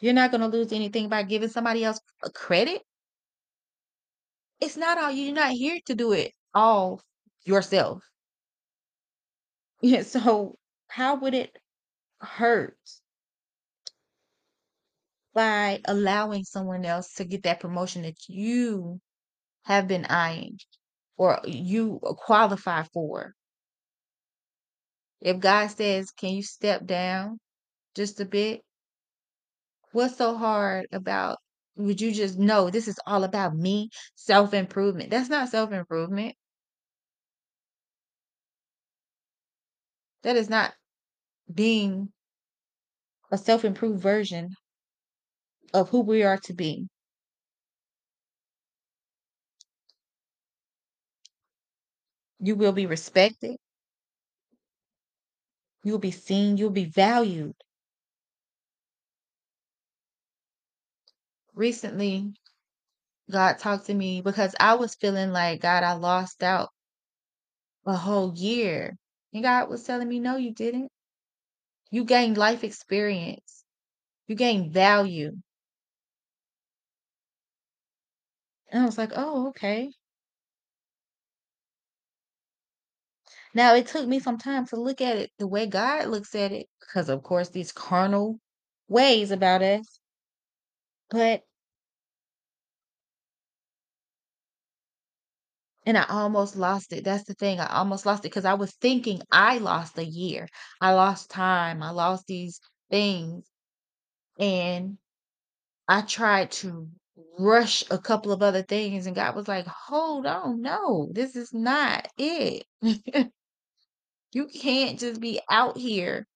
You're 0.00 0.12
not 0.14 0.30
going 0.30 0.42
to 0.42 0.46
lose 0.46 0.72
anything 0.72 1.08
by 1.08 1.22
giving 1.22 1.48
somebody 1.48 1.84
else 1.84 2.00
a 2.24 2.30
credit. 2.30 2.82
It's 4.60 4.76
not 4.76 4.98
all 4.98 5.10
you're 5.10 5.34
not 5.34 5.52
here 5.52 5.78
to 5.86 5.94
do 5.94 6.12
it 6.12 6.32
all 6.54 7.00
yourself. 7.44 8.02
Yeah, 9.80 10.02
so 10.02 10.58
how 10.88 11.16
would 11.16 11.32
it 11.34 11.56
hurt 12.20 12.78
by 15.34 15.80
allowing 15.84 16.44
someone 16.44 16.84
else 16.84 17.14
to 17.14 17.24
get 17.24 17.44
that 17.44 17.60
promotion 17.60 18.02
that 18.02 18.28
you 18.28 19.00
have 19.64 19.88
been 19.88 20.06
eyeing 20.06 20.58
or 21.18 21.40
you 21.46 22.00
qualify 22.18 22.84
for? 22.94 23.35
If 25.20 25.40
God 25.40 25.68
says, 25.68 26.10
"Can 26.10 26.30
you 26.34 26.42
step 26.42 26.86
down 26.86 27.38
just 27.94 28.20
a 28.20 28.24
bit?" 28.24 28.62
What's 29.92 30.16
so 30.16 30.36
hard 30.36 30.86
about 30.92 31.38
would 31.76 32.00
you 32.00 32.12
just 32.12 32.38
know 32.38 32.70
this 32.70 32.88
is 32.88 32.98
all 33.06 33.24
about 33.24 33.54
me, 33.56 33.90
self-improvement? 34.14 35.10
That's 35.10 35.28
not 35.28 35.48
self-improvement. 35.48 36.34
That 40.22 40.36
is 40.36 40.48
not 40.50 40.74
being 41.52 42.12
a 43.30 43.38
self-improved 43.38 44.00
version 44.00 44.50
of 45.74 45.88
who 45.90 46.00
we 46.00 46.22
are 46.22 46.38
to 46.38 46.52
be. 46.54 46.88
You 52.40 52.56
will 52.56 52.72
be 52.72 52.86
respected, 52.86 53.56
you'll 55.86 55.98
be 55.98 56.10
seen, 56.10 56.56
you'll 56.56 56.70
be 56.70 56.84
valued. 56.84 57.54
Recently, 61.54 62.32
God 63.30 63.58
talked 63.58 63.86
to 63.86 63.94
me 63.94 64.20
because 64.20 64.54
I 64.58 64.74
was 64.74 64.96
feeling 64.96 65.30
like, 65.30 65.60
God, 65.60 65.84
I 65.84 65.92
lost 65.92 66.42
out 66.42 66.70
a 67.86 67.94
whole 67.94 68.34
year. 68.34 68.96
And 69.32 69.44
God 69.44 69.70
was 69.70 69.84
telling 69.84 70.08
me, 70.08 70.18
no, 70.18 70.36
you 70.36 70.52
didn't. 70.52 70.90
You 71.90 72.04
gained 72.04 72.36
life 72.36 72.64
experience. 72.64 73.64
You 74.26 74.34
gained 74.34 74.72
value. 74.72 75.32
And 78.70 78.82
I 78.82 78.86
was 78.86 78.98
like, 78.98 79.12
oh, 79.14 79.48
okay. 79.50 79.90
Now 83.56 83.74
it 83.74 83.86
took 83.86 84.06
me 84.06 84.20
some 84.20 84.36
time 84.36 84.66
to 84.66 84.76
look 84.76 85.00
at 85.00 85.16
it 85.16 85.30
the 85.38 85.46
way 85.48 85.66
God 85.66 86.08
looks 86.08 86.34
at 86.34 86.52
it, 86.52 86.68
because 86.78 87.08
of 87.08 87.22
course 87.22 87.48
these 87.48 87.72
carnal 87.72 88.38
ways 88.86 89.30
about 89.30 89.62
us. 89.62 89.98
But 91.10 91.42
and 95.86 95.96
I 95.96 96.04
almost 96.10 96.56
lost 96.56 96.92
it. 96.92 97.02
That's 97.04 97.24
the 97.24 97.32
thing. 97.32 97.58
I 97.58 97.66
almost 97.78 98.04
lost 98.04 98.26
it 98.26 98.28
because 98.28 98.44
I 98.44 98.52
was 98.54 98.74
thinking 98.74 99.22
I 99.32 99.56
lost 99.56 99.96
a 99.96 100.04
year. 100.04 100.48
I 100.82 100.92
lost 100.92 101.30
time. 101.30 101.82
I 101.82 101.90
lost 101.92 102.26
these 102.26 102.60
things. 102.90 103.46
And 104.38 104.98
I 105.88 106.02
tried 106.02 106.52
to 106.62 106.88
rush 107.38 107.84
a 107.90 107.98
couple 107.98 108.32
of 108.32 108.42
other 108.42 108.62
things, 108.62 109.06
and 109.06 109.16
God 109.16 109.34
was 109.36 109.48
like, 109.48 109.66
hold 109.66 110.26
on, 110.26 110.60
no, 110.62 111.08
this 111.12 111.36
is 111.36 111.54
not 111.54 112.08
it. 112.18 112.64
you 114.36 114.46
can't 114.48 114.98
just 114.98 115.18
be 115.18 115.40
out 115.50 115.78
here 115.78 116.26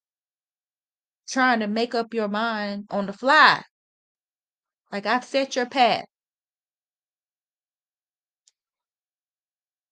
trying 1.29 1.59
to 1.59 1.67
make 1.67 1.93
up 1.93 2.15
your 2.15 2.27
mind 2.27 2.85
on 2.89 3.05
the 3.05 3.13
fly. 3.13 3.61
Like 4.91 5.05
I've 5.05 5.23
set 5.23 5.55
your 5.55 5.67
path. 5.67 6.05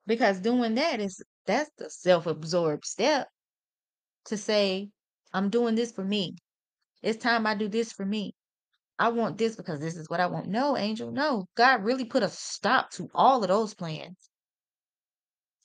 Because 0.08 0.40
doing 0.40 0.74
that 0.74 1.00
is 1.00 1.22
that's 1.46 1.70
the 1.78 1.88
self-absorbed 1.92 2.84
step 2.84 3.28
to 4.26 4.38
say, 4.38 4.90
I'm 5.32 5.52
doing 5.52 5.76
this 5.76 5.92
for 5.92 6.04
me. 6.04 6.34
It's 7.04 7.22
time 7.22 7.46
I 7.46 7.54
do 7.54 7.68
this 7.68 7.92
for 7.94 8.08
me. 8.08 8.34
I 8.98 9.10
want 9.10 9.38
this 9.38 9.56
because 9.56 9.80
this 9.80 9.96
is 9.96 10.10
what 10.10 10.20
I 10.20 10.26
want. 10.26 10.48
No, 10.48 10.76
Angel, 10.76 11.12
no. 11.12 11.46
God 11.56 11.84
really 11.84 12.06
put 12.06 12.24
a 12.24 12.30
stop 12.30 12.90
to 12.94 13.08
all 13.14 13.44
of 13.44 13.50
those 13.50 13.76
plans. 13.76 14.29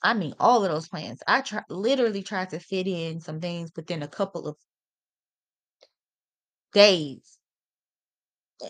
I 0.05 0.15
mean, 0.15 0.35
all 0.39 0.65
of 0.65 0.71
those 0.71 0.89
plans. 0.89 1.21
I 1.27 1.41
try 1.41 1.65
literally 1.69 2.23
tried 2.23 2.51
to 2.51 2.61
fit 2.61 2.87
in 2.87 3.21
some 3.21 3.41
things 3.41 3.73
within 3.75 4.05
a 4.05 4.09
couple 4.09 4.47
of 4.47 4.57
days. 6.73 7.39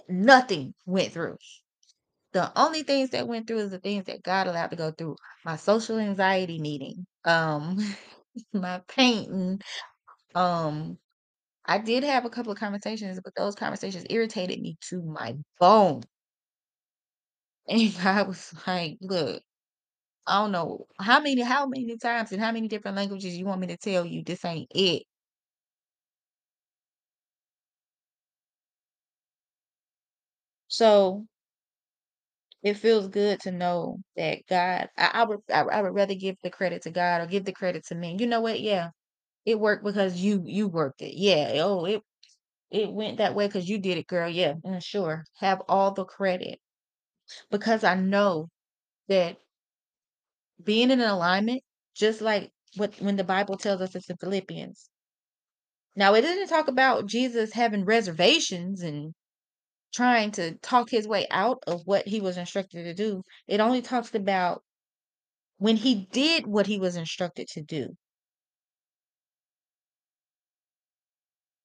Nothing 0.09 0.75
went 0.87 1.12
through. 1.12 1.37
The 2.33 2.53
only 2.61 2.83
things 2.85 3.11
that 3.11 3.29
went 3.29 3.47
through 3.49 3.59
is 3.61 3.70
the 3.73 3.79
things 3.81 4.07
that 4.07 4.23
God 4.23 4.47
allowed 4.47 4.68
to 4.68 4.77
go 4.77 4.92
through. 4.92 5.16
My 5.44 5.57
social 5.57 5.99
anxiety 5.99 6.61
meeting, 6.61 7.07
um, 7.25 7.79
my 8.53 8.81
painting, 8.88 9.61
um, 10.35 10.99
I 11.66 11.79
did 11.79 12.05
have 12.05 12.25
a 12.27 12.31
couple 12.31 12.53
of 12.53 12.59
conversations, 12.59 13.20
but 13.25 13.35
those 13.37 13.55
conversations 13.57 14.07
irritated 14.11 14.61
me 14.61 14.79
to 14.90 15.03
my 15.03 15.37
bone. 15.61 16.03
And 17.68 17.94
I 18.05 18.23
was 18.23 18.55
like, 18.66 18.99
look, 19.01 19.42
I 20.27 20.41
don't 20.41 20.53
know 20.53 20.87
how 21.01 21.21
many 21.21 21.43
how 21.43 21.67
many 21.67 21.97
times 21.99 22.33
and 22.33 22.41
how 22.43 22.53
many 22.53 22.69
different 22.69 22.97
languages 22.97 23.37
you 23.37 23.45
want 23.47 23.61
me 23.61 23.67
to 23.69 23.77
tell 23.77 24.05
you 24.07 24.23
this 24.25 24.45
ain't 24.45 24.71
it. 24.75 25.05
So 30.69 31.27
it 32.63 32.75
feels 32.75 33.09
good 33.09 33.41
to 33.41 33.53
know 33.53 33.99
that 34.17 34.39
God 34.49 34.89
I, 34.97 35.11
I 35.15 35.25
would 35.25 35.41
I, 35.53 35.61
I 35.63 35.83
would 35.83 35.95
rather 35.95 36.15
give 36.15 36.37
the 36.43 36.51
credit 36.51 36.83
to 36.83 36.91
God 36.91 37.21
or 37.23 37.27
give 37.27 37.45
the 37.45 37.53
credit 37.53 37.85
to 37.87 37.95
me. 37.95 38.17
You 38.19 38.27
know 38.27 38.41
what? 38.41 38.61
Yeah. 38.61 38.91
It 39.47 39.61
worked 39.61 39.85
because 39.85 40.17
you 40.19 40.43
you 40.47 40.69
worked 40.69 41.03
it. 41.03 41.15
Yeah. 41.17 41.53
Oh, 41.65 41.87
it 41.87 42.03
it 42.71 42.93
went 42.93 43.19
that 43.19 43.35
way 43.37 43.47
because 43.49 43.69
you 43.69 43.79
did 43.79 43.99
it, 43.99 44.07
girl. 44.09 44.29
Yeah. 44.31 44.55
mm, 44.55 44.83
sure. 44.85 45.25
Have 45.41 45.63
all 45.69 45.93
the 45.93 46.05
credit. 46.07 46.61
Because 47.51 47.85
I 47.85 47.95
know 47.97 48.49
that 49.09 49.39
being 50.64 50.90
in 50.90 51.00
an 51.00 51.09
alignment, 51.09 51.62
just 51.94 52.20
like 52.20 52.53
what 52.77 52.94
when 53.00 53.16
the 53.16 53.24
Bible 53.24 53.57
tells 53.57 53.81
us 53.81 53.94
it's 53.94 54.11
in 54.11 54.16
Philippians, 54.16 54.90
Now, 55.96 56.14
it 56.14 56.22
didn't 56.22 56.48
talk 56.48 56.68
about 56.68 57.07
Jesus 57.07 57.53
having 57.53 57.85
reservations 57.85 58.83
and 58.83 59.14
trying 59.94 60.33
to 60.33 60.57
talk 60.59 60.90
his 60.90 61.07
way 61.09 61.27
out 61.31 61.62
of 61.66 61.83
what 61.87 62.07
he 62.09 62.20
was 62.20 62.37
instructed 62.37 62.85
to 62.85 62.94
do. 62.94 63.22
It 63.48 63.61
only 63.61 63.83
talks 63.83 64.14
about 64.14 64.62
when 65.59 65.77
he 65.77 66.07
did 66.12 66.46
what 66.46 66.66
he 66.66 66.79
was 66.79 66.96
instructed 66.96 67.48
to 67.48 67.62
do. 67.62 67.96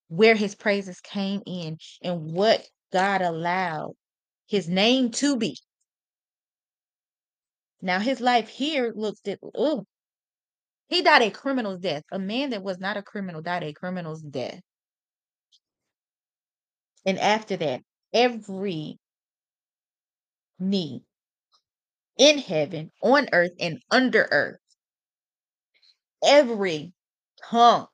Where 0.10 0.36
his 0.36 0.56
praises 0.56 1.00
came 1.02 1.42
in 1.46 1.78
and 2.04 2.34
what 2.34 2.68
God 2.92 3.22
allowed 3.22 3.94
his 4.48 4.68
name 4.68 5.12
to 5.12 5.38
be. 5.38 5.58
Now 7.82 8.00
his 8.00 8.20
life 8.20 8.50
here 8.50 8.92
looks 8.96 9.22
at 9.28 9.40
oh, 9.56 9.86
he 10.90 11.02
died 11.02 11.22
a 11.22 11.32
criminal's 11.32 11.80
death. 11.80 12.04
A 12.12 12.20
man 12.20 12.50
that 12.50 12.64
was 12.64 12.80
not 12.80 12.98
a 12.98 13.04
criminal 13.04 13.42
died 13.42 13.64
a 13.64 13.74
criminal's 13.74 14.22
death. 14.22 14.62
And 17.06 17.20
after 17.20 17.56
that, 17.58 17.82
every 18.14 18.98
knee 20.60 21.04
in 22.18 22.38
heaven, 22.40 22.92
on 23.02 23.30
earth, 23.32 23.54
and 23.60 23.82
under 23.90 24.28
earth, 24.32 24.60
every 26.24 26.94
tongue 27.50 27.88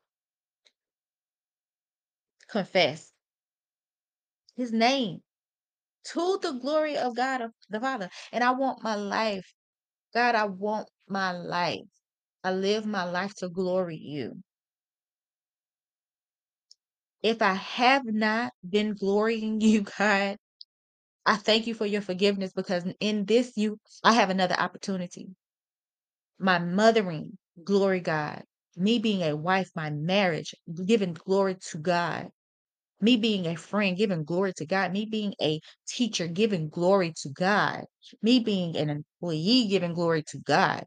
confess 2.49 3.11
his 4.55 4.71
name 4.71 5.21
to 6.05 6.39
the 6.41 6.53
glory 6.53 6.97
of 6.97 7.15
God 7.15 7.51
the 7.69 7.79
Father. 7.79 8.09
And 8.31 8.43
I 8.43 8.51
want 8.51 8.83
my 8.83 8.95
life, 8.95 9.53
God, 10.15 10.35
I 10.35 10.45
want 10.45 10.89
my 11.09 11.33
life. 11.33 11.81
I 12.43 12.51
live 12.53 12.85
my 12.87 13.05
life 13.05 13.35
to 13.37 13.49
glory 13.49 13.97
you. 13.97 14.41
If 17.23 17.41
I 17.41 17.53
have 17.55 18.05
not 18.05 18.53
been 18.67 18.93
glorying 18.95 19.61
you, 19.61 19.81
God, 19.83 20.37
I 21.25 21.37
thank 21.37 21.67
you 21.67 21.75
for 21.75 21.87
your 21.87 22.01
forgiveness 22.01 22.53
because 22.55 22.85
in 23.01 23.25
this 23.25 23.53
you 23.57 23.79
I 24.03 24.13
have 24.13 24.31
another 24.31 24.55
opportunity. 24.59 25.29
My 26.39 26.59
mothering, 26.59 27.37
glory 27.63 28.01
God. 28.01 28.43
Me 28.77 28.99
being 28.99 29.23
a 29.23 29.35
wife, 29.35 29.69
my 29.75 29.89
marriage, 29.91 30.55
giving 30.85 31.13
glory 31.13 31.57
to 31.71 31.77
God. 31.79 32.29
Me 33.05 33.17
being 33.17 33.45
a 33.45 33.55
friend, 33.55 33.95
giving 33.95 34.23
glory 34.23 34.51
to 34.53 34.65
God. 34.65 34.91
Me 34.91 35.05
being 35.05 35.35
a 35.39 35.61
teacher, 35.87 36.25
giving 36.27 36.69
glory 36.69 37.13
to 37.21 37.29
God. 37.29 37.85
Me 38.23 38.39
being 38.39 38.75
an 38.75 38.89
employee, 38.89 39.67
giving 39.69 39.93
glory 39.93 40.23
to 40.23 40.39
God. 40.39 40.85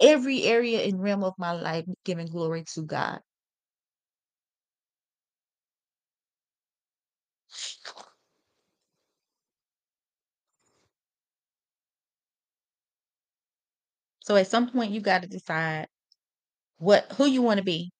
Every 0.00 0.42
area 0.42 0.82
and 0.82 1.00
realm 1.00 1.22
of 1.22 1.34
my 1.38 1.52
life, 1.52 1.84
giving 2.04 2.26
glory 2.26 2.64
to 2.74 2.82
God. 2.82 3.20
So 14.24 14.36
at 14.36 14.48
some 14.48 14.68
point 14.70 14.90
you 14.92 15.00
got 15.00 15.22
to 15.22 15.28
decide 15.28 15.86
what 16.78 17.12
who 17.12 17.26
you 17.26 17.42
want 17.42 17.58
to 17.58 17.64
be. 17.64 17.92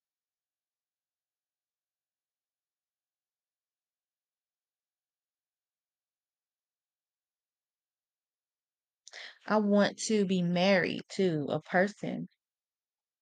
I 9.46 9.58
want 9.58 9.98
to 10.06 10.24
be 10.24 10.42
married 10.42 11.02
to 11.16 11.46
a 11.50 11.60
person 11.60 12.28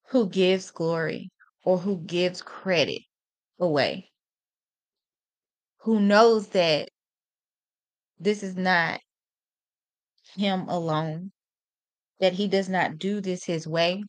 who 0.08 0.28
gives 0.28 0.70
glory 0.70 1.30
or 1.64 1.78
who 1.78 1.98
gives 1.98 2.42
credit 2.42 3.02
away. 3.58 4.10
Who 5.80 5.98
knows 6.00 6.48
that 6.48 6.88
this 8.20 8.42
is 8.44 8.56
not 8.56 9.00
him 10.36 10.68
alone, 10.68 11.32
that 12.20 12.34
he 12.34 12.46
does 12.46 12.68
not 12.68 12.98
do 12.98 13.20
this 13.20 13.44
his 13.44 13.66
way, 13.66 14.04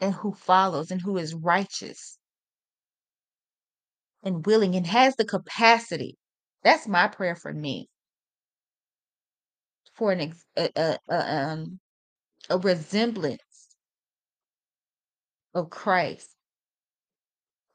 and 0.00 0.14
who 0.14 0.32
follows 0.32 0.90
and 0.92 1.00
who 1.00 1.16
is 1.16 1.34
righteous 1.34 2.18
and 4.22 4.46
willing 4.46 4.74
and 4.76 4.86
has 4.86 5.16
the 5.16 5.24
capacity. 5.24 6.16
That's 6.62 6.86
my 6.86 7.08
prayer 7.08 7.36
for 7.36 7.52
me. 7.52 7.88
For 9.94 10.12
an 10.12 10.20
ex- 10.20 10.44
a, 10.56 10.70
a, 10.76 10.98
a, 11.08 11.34
um, 11.36 11.80
a 12.50 12.58
resemblance 12.58 13.76
of 15.54 15.70
Christ, 15.70 16.36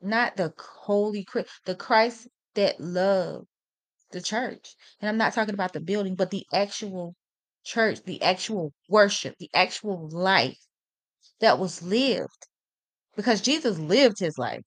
not 0.02 0.38
the 0.38 0.54
holy 0.58 1.24
Christ, 1.24 1.50
the 1.66 1.76
Christ 1.76 2.28
that 2.56 2.80
loved 2.80 3.48
the 4.12 4.22
church. 4.22 4.76
And 5.02 5.10
I'm 5.10 5.18
not 5.18 5.34
talking 5.34 5.54
about 5.54 5.74
the 5.74 5.82
building, 5.82 6.16
but 6.16 6.32
the 6.32 6.46
actual 6.54 7.16
church, 7.64 8.04
the 8.04 8.22
actual 8.22 8.74
worship, 8.90 9.36
the 9.40 9.50
actual 9.54 10.10
life 10.10 10.60
that 11.42 11.60
was 11.60 11.84
lived. 11.84 12.48
Because 13.16 13.42
Jesus 13.42 13.80
lived 13.80 14.20
his 14.20 14.38
life 14.38 14.64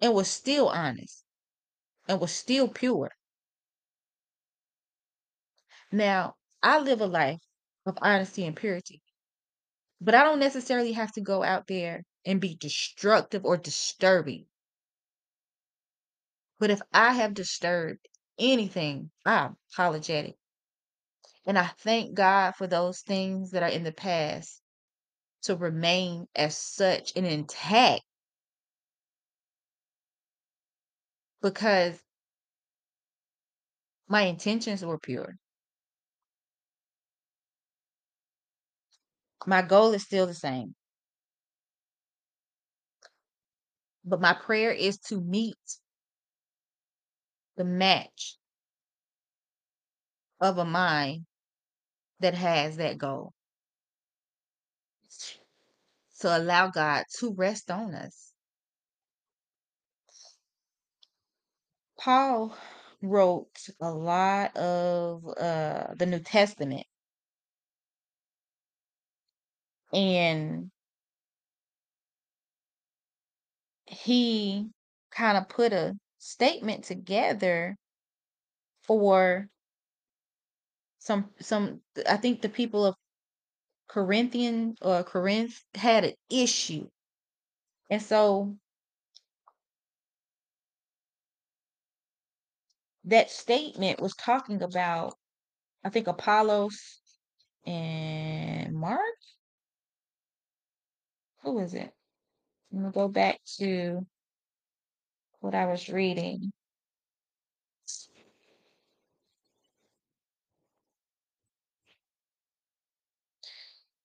and 0.00 0.12
was 0.14 0.28
still 0.28 0.68
honest 0.68 1.24
and 2.08 2.20
was 2.20 2.32
still 2.32 2.68
pure. 2.68 3.12
Now, 5.92 6.36
I 6.62 6.78
live 6.78 7.02
a 7.02 7.06
life 7.06 7.42
of 7.84 7.98
honesty 8.00 8.46
and 8.46 8.56
purity, 8.56 9.02
but 10.00 10.14
I 10.14 10.24
don't 10.24 10.38
necessarily 10.40 10.92
have 10.92 11.12
to 11.12 11.20
go 11.20 11.42
out 11.42 11.66
there 11.66 12.02
and 12.24 12.40
be 12.40 12.56
destructive 12.56 13.44
or 13.44 13.58
disturbing. 13.58 14.46
But 16.58 16.70
if 16.70 16.80
I 16.92 17.12
have 17.12 17.34
disturbed 17.34 18.08
anything, 18.38 19.10
I'm 19.26 19.56
apologetic. 19.72 20.36
And 21.44 21.58
I 21.58 21.66
thank 21.78 22.14
God 22.14 22.52
for 22.52 22.66
those 22.66 23.00
things 23.00 23.50
that 23.50 23.62
are 23.62 23.68
in 23.68 23.82
the 23.82 23.92
past 23.92 24.62
to 25.42 25.56
remain 25.56 26.26
as 26.34 26.56
such 26.56 27.12
and 27.16 27.26
intact 27.26 28.02
because 31.42 32.00
my 34.08 34.22
intentions 34.22 34.84
were 34.84 34.98
pure. 34.98 35.36
My 39.46 39.62
goal 39.62 39.92
is 39.92 40.02
still 40.02 40.26
the 40.26 40.34
same. 40.34 40.74
But 44.04 44.20
my 44.20 44.34
prayer 44.34 44.72
is 44.72 44.98
to 45.08 45.20
meet 45.20 45.56
the 47.56 47.64
match 47.64 48.36
of 50.40 50.58
a 50.58 50.64
mind 50.64 51.26
that 52.20 52.34
has 52.34 52.76
that 52.76 52.98
goal. 52.98 53.32
To 56.20 56.36
allow 56.36 56.68
God 56.68 57.04
to 57.18 57.34
rest 57.34 57.70
on 57.70 57.94
us. 57.94 58.32
Paul 61.98 62.56
wrote 63.00 63.68
a 63.80 63.90
lot 63.90 64.56
of 64.56 65.24
uh, 65.38 65.94
the 65.94 66.06
New 66.06 66.20
Testament. 66.20 66.86
And 69.92 70.70
he 73.86 74.70
kind 75.10 75.36
of 75.38 75.48
put 75.48 75.72
a 75.72 75.94
statement 76.18 76.84
together 76.84 77.76
for 78.82 79.48
some 80.98 81.30
some 81.40 81.80
I 82.08 82.16
think 82.16 82.42
the 82.42 82.48
people 82.48 82.84
of 82.86 82.94
Corinthian 83.88 84.76
or 84.82 85.02
Corinth 85.04 85.64
had 85.74 86.04
an 86.04 86.14
issue. 86.30 86.88
And 87.90 88.02
so 88.02 88.56
that 93.04 93.30
statement 93.30 94.00
was 94.00 94.14
talking 94.14 94.62
about 94.62 95.14
I 95.84 95.90
think 95.90 96.06
Apollos 96.06 97.00
and 97.66 98.74
Mark. 98.74 99.00
Who 101.44 101.58
is 101.60 101.74
it? 101.74 101.92
Let 102.72 102.84
me 102.84 102.90
go 102.92 103.08
back 103.08 103.40
to 103.58 104.06
what 105.40 105.54
I 105.54 105.66
was 105.66 105.88
reading. 105.88 106.52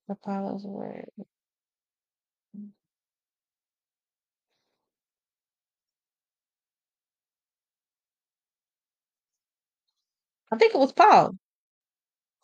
Apollos 0.10 0.64
word. 0.66 1.10
I 10.52 10.58
think 10.58 10.74
it 10.76 10.80
was 10.80 10.94
Paul. 10.94 11.38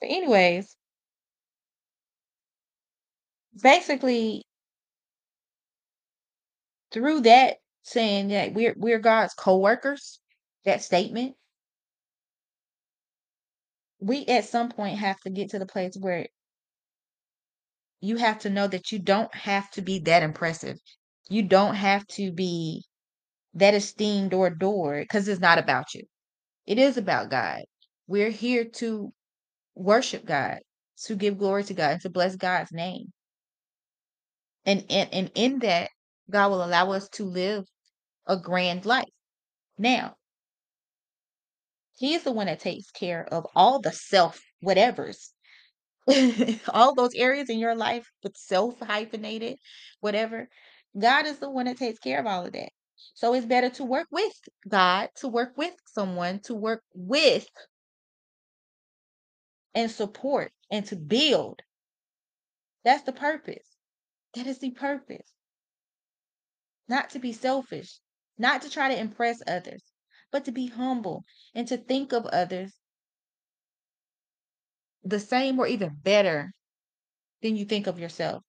But 0.01 0.09
anyways, 0.09 0.75
basically 3.61 4.43
through 6.93 7.21
that 7.21 7.57
saying 7.83 8.29
that 8.29 8.53
we're 8.53 8.75
we're 8.77 8.99
God's 8.99 9.33
co-workers, 9.33 10.19
that 10.65 10.81
statement, 10.81 11.35
we 13.99 14.25
at 14.27 14.45
some 14.45 14.69
point 14.69 14.99
have 14.99 15.19
to 15.21 15.29
get 15.29 15.51
to 15.51 15.59
the 15.59 15.65
place 15.65 15.97
where 15.99 16.27
you 18.01 18.17
have 18.17 18.39
to 18.39 18.49
know 18.49 18.67
that 18.67 18.91
you 18.91 18.99
don't 18.99 19.33
have 19.33 19.69
to 19.71 19.81
be 19.81 19.99
that 19.99 20.23
impressive. 20.23 20.77
You 21.29 21.43
don't 21.43 21.75
have 21.75 22.05
to 22.07 22.31
be 22.31 22.83
that 23.55 23.73
esteemed 23.73 24.33
or 24.33 24.47
adored 24.47 25.03
because 25.03 25.27
it's 25.27 25.41
not 25.41 25.57
about 25.57 25.93
you. 25.93 26.03
It 26.65 26.79
is 26.79 26.97
about 26.97 27.29
God. 27.29 27.61
We're 28.07 28.29
here 28.29 28.65
to 28.65 29.13
worship 29.75 30.25
God, 30.25 30.59
to 31.05 31.15
give 31.15 31.37
glory 31.37 31.63
to 31.65 31.73
God, 31.73 31.91
and 31.93 32.01
to 32.01 32.09
bless 32.09 32.35
God's 32.35 32.71
name. 32.71 33.11
And, 34.65 34.85
and, 34.89 35.13
and 35.13 35.31
in 35.35 35.59
that, 35.59 35.89
God 36.29 36.49
will 36.49 36.63
allow 36.63 36.91
us 36.91 37.09
to 37.09 37.25
live 37.25 37.65
a 38.27 38.37
grand 38.37 38.85
life. 38.85 39.05
Now, 39.77 40.17
He 41.97 42.13
is 42.13 42.23
the 42.23 42.31
one 42.31 42.47
that 42.47 42.59
takes 42.59 42.91
care 42.91 43.25
of 43.25 43.47
all 43.55 43.79
the 43.79 43.91
self 43.91 44.41
whatevers, 44.63 45.31
all 46.69 46.95
those 46.95 47.13
areas 47.15 47.49
in 47.49 47.59
your 47.59 47.75
life 47.75 48.11
with 48.23 48.37
self 48.37 48.79
hyphenated, 48.79 49.57
whatever. 50.01 50.49
God 50.99 51.25
is 51.25 51.39
the 51.39 51.49
one 51.49 51.65
that 51.65 51.77
takes 51.77 51.99
care 51.99 52.19
of 52.19 52.27
all 52.27 52.45
of 52.45 52.53
that. 52.53 52.69
So 53.15 53.33
it's 53.33 53.45
better 53.45 53.69
to 53.71 53.83
work 53.83 54.07
with 54.11 54.33
God, 54.67 55.09
to 55.17 55.27
work 55.27 55.57
with 55.57 55.75
someone, 55.85 56.39
to 56.41 56.53
work 56.55 56.83
with 56.93 57.47
and 59.75 59.91
support 59.91 60.51
and 60.71 60.85
to 60.87 60.95
build. 60.95 61.61
That's 62.85 63.03
the 63.03 63.13
purpose. 63.13 63.67
That 64.35 64.47
is 64.47 64.59
the 64.59 64.71
purpose. 64.71 65.32
Not 66.93 67.09
to 67.09 67.19
be 67.19 67.33
selfish, 67.33 67.99
not 68.37 68.61
to 68.61 68.69
try 68.69 68.87
to 68.87 68.99
impress 68.99 69.41
others, 69.47 69.81
but 70.31 70.45
to 70.45 70.51
be 70.51 70.67
humble 70.67 71.25
and 71.55 71.67
to 71.67 71.75
think 71.75 72.13
of 72.13 72.27
others 72.27 72.71
the 75.03 75.19
same 75.19 75.57
or 75.57 75.65
even 75.65 75.97
better 76.03 76.53
than 77.41 77.55
you 77.55 77.65
think 77.65 77.87
of 77.87 77.97
yourself. 77.97 78.43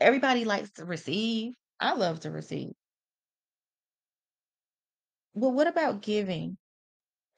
Everybody 0.00 0.44
likes 0.44 0.72
to 0.72 0.84
receive. 0.84 1.52
I 1.78 1.94
love 1.94 2.18
to 2.22 2.32
receive. 2.32 2.72
But 5.36 5.50
what 5.50 5.68
about 5.68 6.02
giving? 6.02 6.58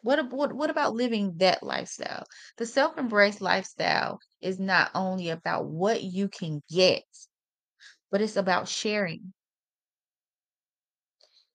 What, 0.00 0.32
what, 0.32 0.54
what 0.54 0.70
about 0.70 0.94
living 0.94 1.34
that 1.36 1.62
lifestyle? 1.62 2.24
The 2.56 2.64
self 2.64 2.96
embrace 2.96 3.42
lifestyle 3.42 4.20
is 4.40 4.58
not 4.58 4.90
only 4.94 5.28
about 5.28 5.66
what 5.66 6.02
you 6.02 6.30
can 6.30 6.62
get, 6.70 7.04
but 8.10 8.22
it's 8.22 8.36
about 8.36 8.68
sharing. 8.68 9.34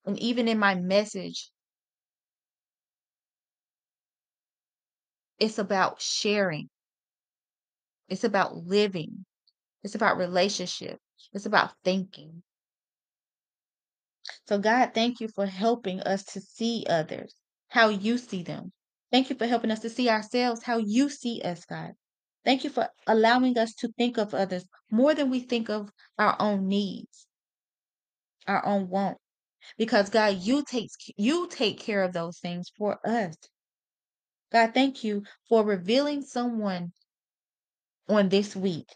And 0.05 0.17
even 0.19 0.47
in 0.47 0.57
my 0.57 0.75
message, 0.75 1.51
it's 5.39 5.57
about 5.57 6.01
sharing, 6.01 6.69
it's 8.09 8.23
about 8.23 8.55
living, 8.55 9.25
it's 9.83 9.95
about 9.95 10.17
relationship, 10.17 10.99
it's 11.33 11.45
about 11.45 11.73
thinking. 11.83 12.43
So, 14.47 14.59
God, 14.59 14.91
thank 14.93 15.19
you 15.19 15.27
for 15.27 15.45
helping 15.45 16.01
us 16.01 16.23
to 16.25 16.41
see 16.41 16.85
others 16.89 17.35
how 17.71 17.87
you 17.87 18.17
see 18.17 18.43
them. 18.43 18.73
Thank 19.11 19.29
you 19.29 19.35
for 19.35 19.47
helping 19.47 19.71
us 19.71 19.79
to 19.79 19.89
see 19.89 20.09
ourselves 20.09 20.63
how 20.63 20.77
you 20.77 21.09
see 21.09 21.41
us, 21.41 21.63
God. 21.65 21.93
Thank 22.43 22.63
you 22.63 22.69
for 22.69 22.89
allowing 23.07 23.57
us 23.57 23.73
to 23.75 23.87
think 23.97 24.17
of 24.17 24.33
others 24.33 24.65
more 24.89 25.13
than 25.13 25.29
we 25.29 25.39
think 25.39 25.69
of 25.69 25.91
our 26.17 26.35
own 26.39 26.67
needs, 26.67 27.27
our 28.47 28.65
own 28.65 28.89
want. 28.89 29.20
Because 29.77 30.09
God, 30.09 30.37
you 30.39 30.63
take 30.63 30.89
you 31.17 31.47
take 31.49 31.79
care 31.79 32.03
of 32.03 32.13
those 32.13 32.39
things 32.39 32.71
for 32.77 32.99
us. 33.07 33.35
God, 34.51 34.73
thank 34.73 35.03
you 35.03 35.23
for 35.49 35.63
revealing 35.63 36.21
someone 36.21 36.91
on 38.09 38.29
this 38.29 38.55
week 38.55 38.89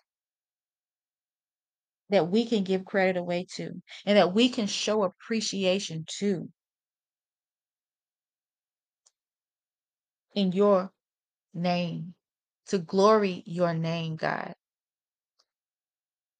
that 2.09 2.29
we 2.29 2.45
can 2.45 2.63
give 2.63 2.85
credit 2.85 3.17
away 3.17 3.45
to 3.55 3.71
and 4.05 4.17
that 4.17 4.33
we 4.33 4.49
can 4.49 4.67
show 4.67 5.03
appreciation 5.03 6.05
to 6.19 6.49
in 10.35 10.51
your 10.51 10.91
name, 11.53 12.13
to 12.67 12.77
glory 12.77 13.43
your 13.45 13.73
name, 13.73 14.15
God. 14.15 14.53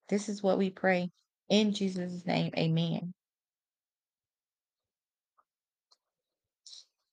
This 0.08 0.28
is 0.28 0.42
what 0.42 0.58
we 0.58 0.70
pray 0.70 1.10
in 1.48 1.72
Jesus' 1.72 2.24
name. 2.26 2.52
Amen. 2.56 3.12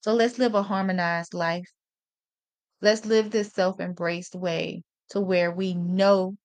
So 0.03 0.13
let's 0.13 0.37
live 0.37 0.53
a 0.53 0.61
harmonized 0.63 1.33
life. 1.33 1.65
Let's 2.81 3.05
live 3.05 3.31
this 3.31 3.51
self 3.51 3.79
embraced 3.79 4.35
way 4.35 4.83
to 5.09 5.19
where 5.19 5.51
we 5.51 5.73
know 5.73 6.35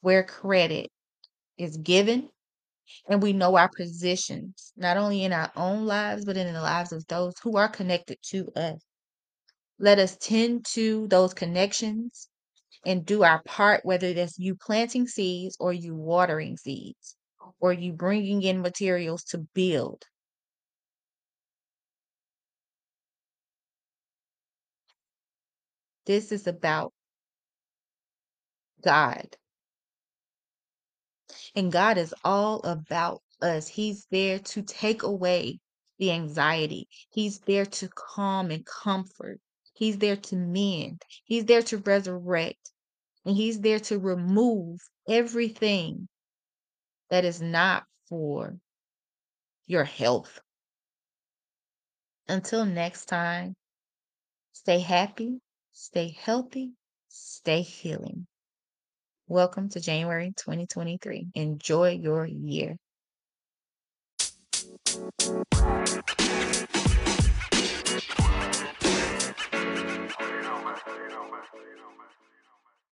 where 0.00 0.24
credit 0.24 0.90
is 1.58 1.76
given 1.78 2.30
and 3.08 3.22
we 3.22 3.32
know 3.32 3.56
our 3.56 3.70
positions, 3.70 4.72
not 4.76 4.96
only 4.96 5.24
in 5.24 5.32
our 5.32 5.52
own 5.56 5.86
lives, 5.86 6.24
but 6.24 6.36
in 6.36 6.52
the 6.52 6.60
lives 6.62 6.92
of 6.92 7.06
those 7.08 7.34
who 7.42 7.56
are 7.56 7.68
connected 7.68 8.18
to 8.30 8.50
us. 8.56 8.80
Let 9.78 9.98
us 9.98 10.16
tend 10.20 10.66
to 10.74 11.08
those 11.08 11.34
connections 11.34 12.28
and 12.86 13.06
do 13.06 13.24
our 13.24 13.42
part, 13.44 13.84
whether 13.84 14.12
that's 14.14 14.38
you 14.38 14.56
planting 14.56 15.08
seeds 15.08 15.56
or 15.60 15.72
you 15.72 15.94
watering 15.94 16.56
seeds 16.56 17.16
or 17.60 17.72
you 17.72 17.92
bringing 17.92 18.42
in 18.42 18.60
materials 18.62 19.24
to 19.24 19.38
build. 19.54 20.04
This 26.08 26.32
is 26.32 26.46
about 26.46 26.94
God. 28.82 29.36
And 31.54 31.70
God 31.70 31.98
is 31.98 32.14
all 32.24 32.60
about 32.60 33.20
us. 33.42 33.68
He's 33.68 34.06
there 34.10 34.38
to 34.38 34.62
take 34.62 35.02
away 35.02 35.60
the 35.98 36.10
anxiety. 36.12 36.88
He's 37.10 37.40
there 37.40 37.66
to 37.66 37.90
calm 37.94 38.50
and 38.50 38.64
comfort. 38.64 39.38
He's 39.74 39.98
there 39.98 40.16
to 40.16 40.36
mend. 40.36 41.02
He's 41.24 41.44
there 41.44 41.60
to 41.64 41.76
resurrect. 41.76 42.72
And 43.26 43.36
He's 43.36 43.60
there 43.60 43.80
to 43.80 43.98
remove 43.98 44.80
everything 45.06 46.08
that 47.10 47.26
is 47.26 47.42
not 47.42 47.84
for 48.08 48.56
your 49.66 49.84
health. 49.84 50.40
Until 52.28 52.64
next 52.64 53.06
time, 53.06 53.54
stay 54.54 54.78
happy, 54.78 55.42
stay 55.78 56.16
healthy, 56.24 56.72
stay 57.08 57.62
healing. 57.62 58.26
Welcome 59.28 59.68
to 59.70 59.80
January 59.80 60.32
2023. 60.36 61.28
Enjoy 61.36 61.90
your 61.90 62.26
year. 62.26 62.76